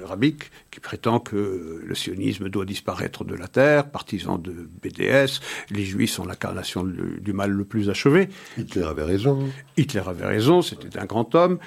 [0.02, 5.40] Rabic, qui prétend que le sionisme doit disparaître de la terre, partisan de BDS,
[5.70, 8.28] les juifs sont l'incarnation du mal le plus achevé.
[8.56, 9.48] Hitler avait raison.
[9.76, 11.58] Hitler avait raison, c'était un grand homme.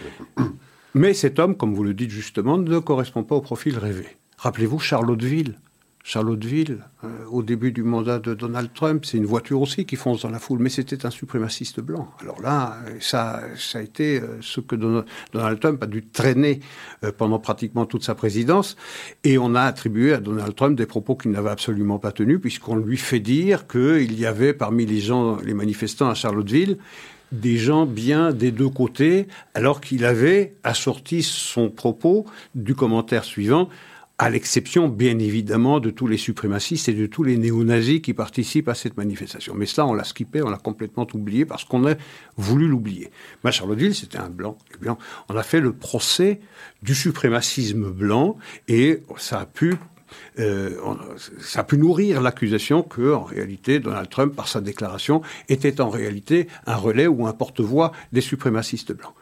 [0.94, 4.06] Mais cet homme, comme vous le dites justement, ne correspond pas au profil rêvé.
[4.38, 5.56] Rappelez-vous Charlottesville.
[6.06, 10.24] Charlottesville, euh, au début du mandat de Donald Trump, c'est une voiture aussi qui fonce
[10.24, 12.12] dans la foule, mais c'était un suprémaciste blanc.
[12.20, 16.60] Alors là, ça, ça a été euh, ce que Donald Trump a dû traîner
[17.06, 18.76] euh, pendant pratiquement toute sa présidence,
[19.24, 22.76] et on a attribué à Donald Trump des propos qu'il n'avait absolument pas tenus, puisqu'on
[22.76, 26.80] lui fait dire qu'il y avait parmi les gens, les manifestants à Charlottesville,
[27.32, 32.26] des gens bien des deux côtés, alors qu'il avait assorti son propos
[32.56, 33.70] du commentaire suivant
[34.20, 38.70] à l'exception bien évidemment de tous les suprémacistes et de tous les néo-nazis qui participent
[38.70, 39.56] à cette manifestation.
[39.56, 41.96] Mais cela, on l'a skippé, on l'a complètement oublié parce qu'on a
[42.38, 43.10] voulu l'oublier.
[43.44, 44.58] Mais Charlottesville, c'était un blanc.
[45.30, 46.40] On a fait le procès
[46.84, 48.38] du suprémacisme blanc
[48.68, 49.76] et ça a pu
[50.40, 50.78] euh,
[51.40, 55.90] ça a pu nourrir l'accusation que, en réalité, Donald Trump, par sa déclaration, était en
[55.90, 59.16] réalité un relais ou un porte-voix des suprémacistes blancs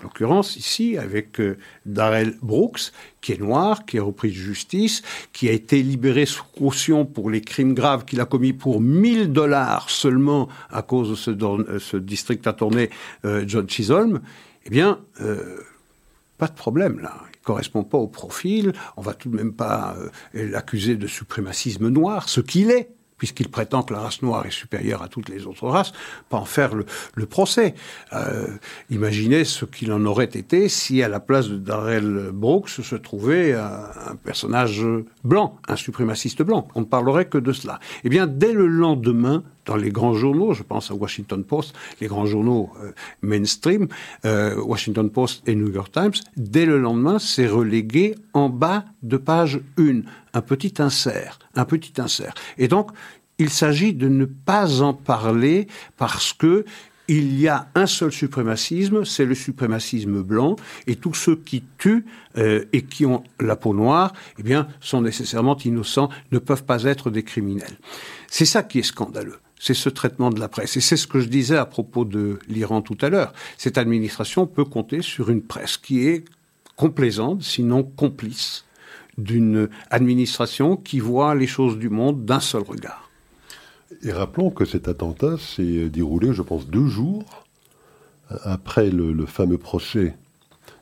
[0.00, 5.02] en l'occurrence ici avec euh, Darrell Brooks, qui est noir, qui est repris de justice,
[5.32, 9.32] qui a été libéré sous caution pour les crimes graves qu'il a commis pour 1000
[9.32, 12.90] dollars seulement à cause de ce, euh, district à tourner
[13.24, 14.20] euh, John Chisholm,
[14.66, 15.00] eh bien,
[16.38, 17.14] pas de problème là.
[17.34, 18.74] Il correspond pas au profil.
[18.98, 19.96] On va tout de même pas
[20.34, 22.90] l'accuser de suprémacisme noir, ce qu'il est
[23.20, 25.92] puisqu'il prétend que la race noire est supérieure à toutes les autres races,
[26.30, 27.74] pas en faire le, procès.
[28.14, 28.46] Euh,
[28.88, 33.52] imaginez ce qu'il en aurait été si, à la place de Darrell Brooks, se trouvait
[33.52, 34.82] un, personnage
[35.22, 36.66] blanc, un suprémaciste blanc.
[36.74, 37.78] On ne parlerait que de cela.
[38.04, 42.06] Eh bien, dès le lendemain, dans les grands journaux, je pense à Washington Post, les
[42.06, 42.92] grands journaux euh,
[43.22, 43.88] mainstream,
[44.24, 49.16] euh, Washington Post et New York Times, dès le lendemain, c'est relégué en bas de
[49.16, 50.00] page 1,
[50.32, 52.34] un petit insert, un petit insert.
[52.58, 52.90] Et donc,
[53.38, 56.64] il s'agit de ne pas en parler parce que
[57.08, 60.54] il y a un seul suprémacisme, c'est le suprémacisme blanc,
[60.86, 62.04] et tous ceux qui tuent
[62.38, 66.84] euh, et qui ont la peau noire, eh bien, sont nécessairement innocents, ne peuvent pas
[66.84, 67.78] être des criminels.
[68.28, 70.78] C'est ça qui est scandaleux c'est ce traitement de la presse.
[70.78, 73.34] Et c'est ce que je disais à propos de l'Iran tout à l'heure.
[73.58, 76.24] Cette administration peut compter sur une presse qui est
[76.76, 78.64] complaisante, sinon complice,
[79.22, 83.10] d'une administration qui voit les choses du monde d'un seul regard.
[84.02, 87.44] Et rappelons que cet attentat s'est déroulé, je pense, deux jours
[88.44, 90.14] après le, fameux procès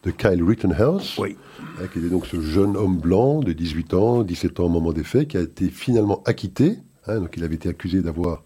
[0.04, 4.60] de Kyle Rittenhouse, hein, qui était donc ce jeune homme blanc de 18 ans, 17
[4.60, 6.78] ans au moment des faits, qui a été finalement acquitté.
[7.06, 8.42] Hein, donc il avait été accusé d'avoir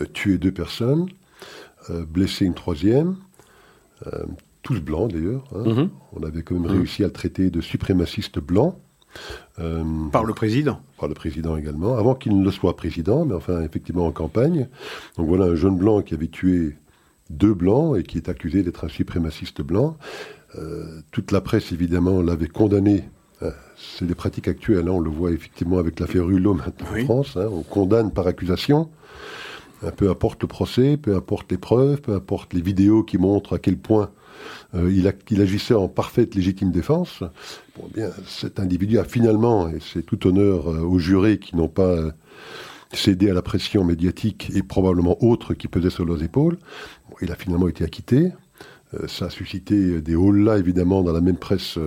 [0.00, 1.08] euh, tué deux personnes,
[1.90, 3.16] euh, blessé une troisième,
[4.06, 4.24] euh,
[4.62, 5.44] tous blancs d'ailleurs.
[5.54, 5.64] Hein.
[5.64, 5.90] Mhm.
[6.12, 6.78] On avait quand même mhm.
[6.78, 8.78] réussi à le traiter de suprémaciste blanc.
[10.12, 10.80] Par le président.
[10.98, 14.68] Par le président également, avant qu'il ne le soit président, mais enfin effectivement en campagne.
[15.16, 16.76] Donc voilà un jeune blanc qui avait tué
[17.30, 19.96] deux blancs et qui est accusé d'être un suprémaciste blanc.
[21.10, 23.04] toute la presse évidemment l'avait condamné.
[23.76, 24.92] C'est des pratiques actuelles, hein.
[24.92, 27.36] on le voit effectivement avec l'affaire Hulot maintenant en France.
[27.36, 27.48] Hein.
[27.50, 28.88] on condamne par accusation.
[29.84, 33.54] Euh, peu importe le procès, peu importe les preuves, peu importe les vidéos qui montrent
[33.54, 34.10] à quel point
[34.74, 37.22] euh, il, agissait en parfaite légitime défense.
[37.76, 41.68] Bon, bien, cet individu a finalement, et c'est tout honneur euh, aux jurés qui n'ont
[41.68, 41.96] pas
[42.92, 46.58] cédé à la pression médiatique et probablement autres qui pesaient sur leurs épaules,
[47.20, 48.32] il a finalement été acquitté.
[49.08, 51.78] ça a suscité des hauts-là, évidemment, dans la même presse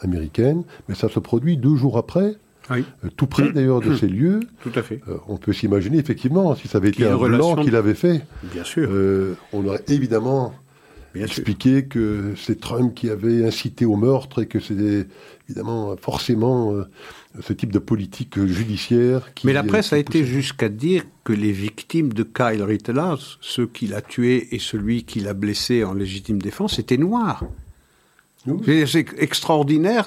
[0.00, 2.36] américaine, mais ça se produit deux jours après
[2.70, 2.82] euh,
[3.16, 4.40] tout près d'ailleurs de ces lieux.
[4.62, 5.00] Tout à fait.
[5.08, 8.22] Euh, on peut s'imaginer effectivement, si ça avait été un blanc qui l'avait fait,
[8.52, 8.88] Bien sûr.
[8.90, 10.54] Euh, on aurait évidemment
[11.24, 15.06] expliqué que c'est Trump qui avait incité au meurtre et que c'était
[15.48, 16.74] évidemment forcément
[17.40, 19.46] ce type de politique judiciaire qui...
[19.46, 23.86] Mais la presse a été jusqu'à dire que les victimes de Kyle Rittenhouse, ceux qui
[23.86, 27.44] l'a tué et celui qui l'a blessé en légitime défense, étaient noirs.
[28.64, 30.06] C'est extraordinaire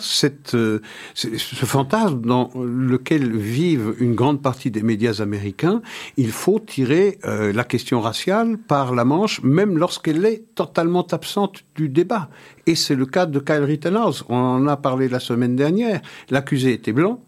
[0.54, 0.80] euh,
[1.14, 5.82] ce fantasme dans lequel vivent une grande partie des médias américains.
[6.18, 11.64] Il faut tirer euh, la question raciale par la manche, même lorsqu'elle est totalement absente
[11.76, 12.30] du débat.
[12.66, 14.24] Et c'est le cas de Kyle Rittenhouse.
[14.30, 16.02] On en a parlé la semaine dernière.
[16.30, 17.22] L'accusé était blanc,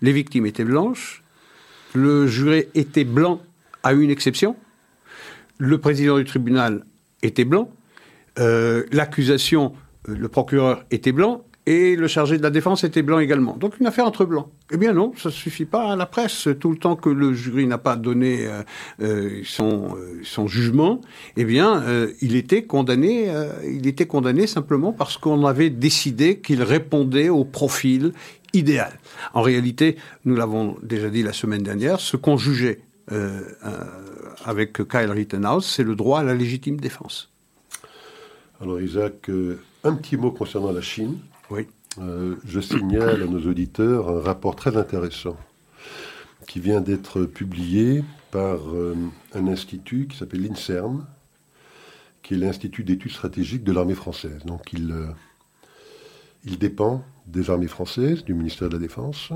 [0.00, 1.22] les victimes étaient blanches,
[1.94, 3.40] le juré était blanc
[3.82, 4.56] à une exception,
[5.58, 6.84] le président du tribunal
[7.22, 7.70] était blanc,
[8.38, 9.74] euh, l'accusation
[10.06, 13.56] le procureur était blanc et le chargé de la défense était blanc également.
[13.56, 14.48] Donc une affaire entre blancs.
[14.72, 16.48] Eh bien non, ça ne suffit pas à la presse.
[16.58, 18.62] Tout le temps que le jury n'a pas donné euh,
[19.02, 21.00] euh, son, euh, son, jugement,
[21.36, 21.84] eh bien
[22.20, 23.30] il était condamné.
[23.64, 28.12] il était condamné simplement parce qu'on avait décidé qu'il répondait au profil
[28.52, 28.92] idéal.
[29.34, 32.80] En réalité, nous l'avons déjà dit la semaine dernière, ce qu'on jugeait
[34.44, 37.30] avec Kyle Rittenhouse, c'est le droit à la légitime défense.
[38.60, 39.30] Alors Isaac,
[39.84, 41.18] un petit mot concernant la Chine.
[41.50, 41.66] Oui.
[41.98, 45.36] euh, je signale à nos auditeurs un rapport très intéressant
[46.46, 48.94] qui vient d'être publié par euh,
[49.34, 51.04] un institut qui s'appelle l'INSERM,
[52.22, 54.44] qui est l'Institut d'études stratégiques de l'armée française.
[54.44, 55.06] Donc il, euh,
[56.44, 59.32] il dépend des armées françaises, du ministère de la Défense.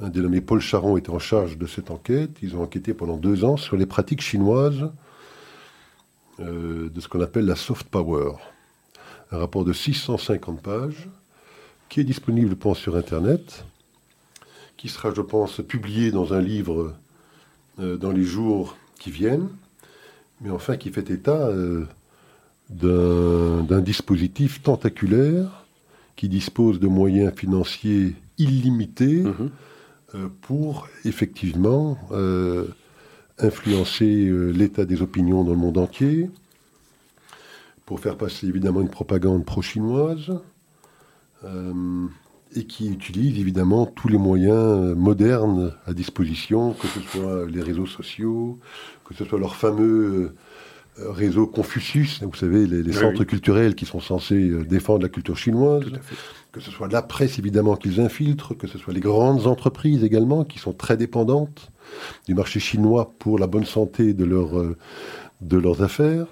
[0.00, 2.30] Un dénommé Paul Charon était en charge de cette enquête.
[2.42, 4.90] Ils ont enquêté pendant deux ans sur les pratiques chinoises
[6.38, 8.34] de ce qu'on appelle la soft power.
[9.30, 11.08] Un rapport de 650 pages
[11.88, 13.64] qui est disponible, je pense, sur Internet,
[14.76, 16.94] qui sera, je pense, publié dans un livre
[17.80, 19.48] euh, dans les jours qui viennent,
[20.40, 21.84] mais enfin qui fait état euh,
[22.70, 25.64] d'un dispositif tentaculaire
[26.16, 29.50] qui dispose de moyens financiers illimités mhm.
[30.14, 31.98] euh, pour effectivement
[33.38, 36.28] influencer l'état des opinions dans le monde entier,
[37.88, 40.38] pour faire passer évidemment une propagande pro-chinoise,
[41.42, 42.06] euh,
[42.54, 47.86] et qui utilise évidemment tous les moyens modernes à disposition, que ce soit les réseaux
[47.86, 48.58] sociaux,
[49.06, 50.34] que ce soit leur fameux
[50.98, 55.38] euh, réseau Confucius, vous savez, les, centres culturels qui sont censés euh, défendre la culture
[55.38, 55.90] chinoise,
[56.52, 60.44] que ce soit la presse évidemment qu'ils infiltrent, que ce soit les grandes entreprises également
[60.44, 61.70] qui sont très dépendantes
[62.26, 64.50] du marché chinois pour la bonne santé de, leur,
[65.40, 66.26] de leurs affaires,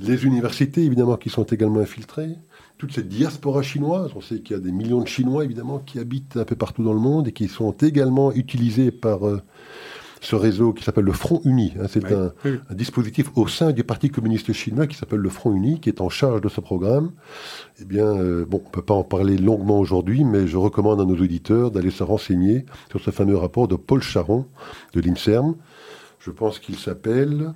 [0.00, 2.36] les universités évidemment qui sont également infiltrées,
[2.78, 4.10] toute cette diaspora chinoise.
[4.14, 6.82] On sait qu'il y a des millions de Chinois, évidemment, qui habitent un peu partout
[6.82, 9.40] dans le monde et qui sont également utilisés par euh,
[10.20, 11.72] ce réseau qui s'appelle le Front Uni.
[11.78, 11.86] Hein.
[11.88, 12.32] c'est un,
[12.70, 16.08] dispositif au sein du Parti communiste chinois qui s'appelle le Front Uni, qui est en
[16.08, 17.12] charge de ce programme.
[17.80, 21.00] Eh bien, euh, bon, on ne peut pas en parler longuement aujourd'hui, mais je recommande
[21.00, 24.46] à nos auditeurs d'aller se renseigner sur ce fameux rapport de Paul Charon
[24.92, 25.54] de l'INSERM.
[26.18, 27.52] Je pense qu'il s'appelle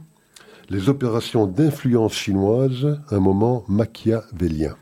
[0.71, 4.77] Les opérations d'influence chinoise, un moment machiavélien.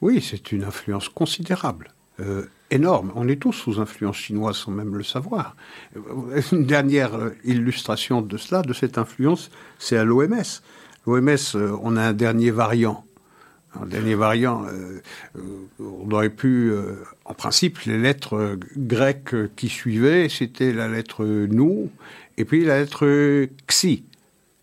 [0.00, 1.92] Oui, c'est une influence considérable.
[2.20, 3.10] Euh, énorme.
[3.16, 5.56] On est tous sous influence chinoise sans même le savoir.
[5.96, 9.50] Euh, une dernière euh, illustration de cela, de cette influence,
[9.80, 10.62] c'est à l'OMS.
[11.08, 13.04] L'OMS, on a un dernier variant.
[13.80, 14.64] Un dernier variant,
[15.78, 16.72] on aurait pu,
[17.26, 21.90] en principe, les lettres grecques qui suivaient, c'était la lettre nous,
[22.38, 24.02] et puis la lettre xi,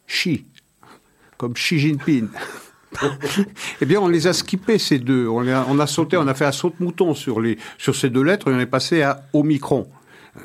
[0.07, 0.45] chi,
[1.37, 2.27] comme Xi Jinping.
[3.81, 5.27] eh bien, on les a skippés, ces deux.
[5.27, 8.23] On a, sauté, on a fait un saut de mouton sur, les, sur ces deux
[8.23, 9.87] lettres et on est passé à Omicron.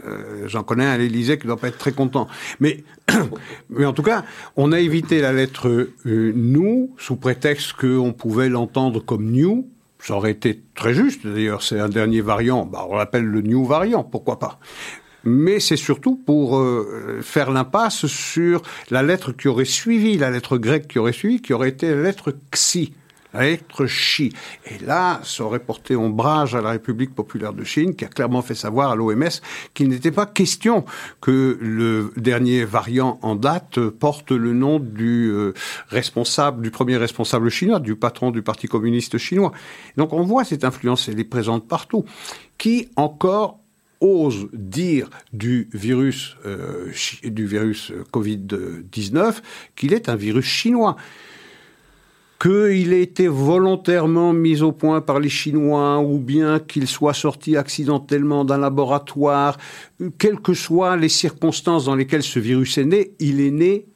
[0.06, 2.28] Euh, j'en connais un à l'Élysée qui ne doit pas être très content.
[2.60, 2.84] Mais,
[3.70, 4.24] mais en tout cas,
[4.56, 5.68] on a évité la lettre
[6.06, 9.68] euh, nous sous prétexte qu'on pouvait l'entendre comme new.
[9.98, 11.26] Ça aurait été très juste.
[11.26, 12.66] D'ailleurs, c'est un dernier variant.
[12.66, 14.04] Bah, on l'appelle le new variant.
[14.04, 14.60] Pourquoi pas
[15.24, 20.58] mais c'est surtout pour euh, faire l'impasse sur la lettre qui aurait suivi, la lettre
[20.58, 22.92] grecque qui aurait suivi, qui aurait été la lettre xi,
[23.34, 24.32] la lettre chi.
[24.66, 28.42] Et là, ça aurait porté ombrage à la République populaire de Chine, qui a clairement
[28.42, 29.28] fait savoir à l'OMS
[29.74, 30.84] qu'il n'était pas question
[31.20, 35.52] que le dernier variant en date porte le nom du euh,
[35.88, 39.52] responsable, du premier responsable chinois, du patron du Parti communiste chinois.
[39.96, 42.04] Donc on voit cette influence, elle est présente partout,
[42.56, 43.57] qui encore
[44.00, 46.92] ose dire du virus, euh,
[47.22, 49.36] virus Covid-19
[49.76, 50.96] qu'il est un virus chinois
[52.40, 57.56] qu'il ait été volontairement mis au point par les Chinois ou bien qu'il soit sorti
[57.56, 59.56] accidentellement d'un laboratoire,
[60.18, 63.86] quelles que soient les circonstances dans lesquelles ce virus est né, il est né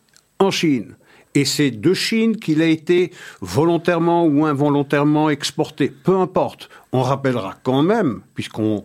[0.40, 0.96] en Chine.
[1.34, 5.88] Et c'est de Chine qu'il a été volontairement ou involontairement exporté.
[5.88, 6.68] Peu importe.
[6.92, 8.84] On rappellera quand même, puisqu'on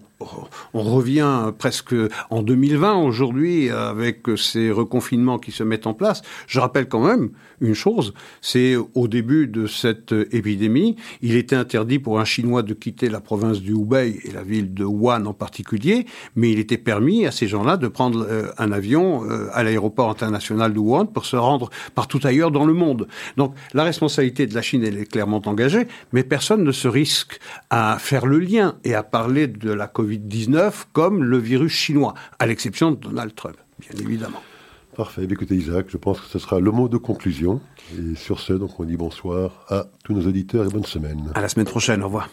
[0.74, 1.96] on revient presque
[2.30, 6.22] en 2020 aujourd'hui avec ces reconfinements qui se mettent en place.
[6.48, 7.30] Je rappelle quand même
[7.62, 12.74] une chose, c'est au début de cette épidémie, il était interdit pour un Chinois de
[12.74, 16.06] quitter la province du Hubei et la ville de Wuhan en particulier,
[16.36, 20.10] mais il était permis à ces gens-là de prendre euh, un avion euh, à l'aéroport
[20.10, 23.08] international de Wuhan pour se rendre partout ailleurs dans le monde.
[23.38, 27.40] Donc la responsabilité de la Chine, elle est clairement engagée, mais personne ne se risque
[27.70, 32.14] à faire le lien et à parler de la COVID Covid-19 comme le virus chinois,
[32.40, 34.42] à l'exception de Donald Trump, bien évidemment.
[34.98, 35.28] Parfait.
[35.30, 37.62] Eh écoutez, Isaac, je pense que ce sera le mot de conclusion.
[37.94, 41.32] Et sur ce, donc, on dit bonsoir à tous nos auditeurs et bonne semaine.
[41.36, 42.02] À la semaine prochaine.
[42.02, 42.30] Au revoir.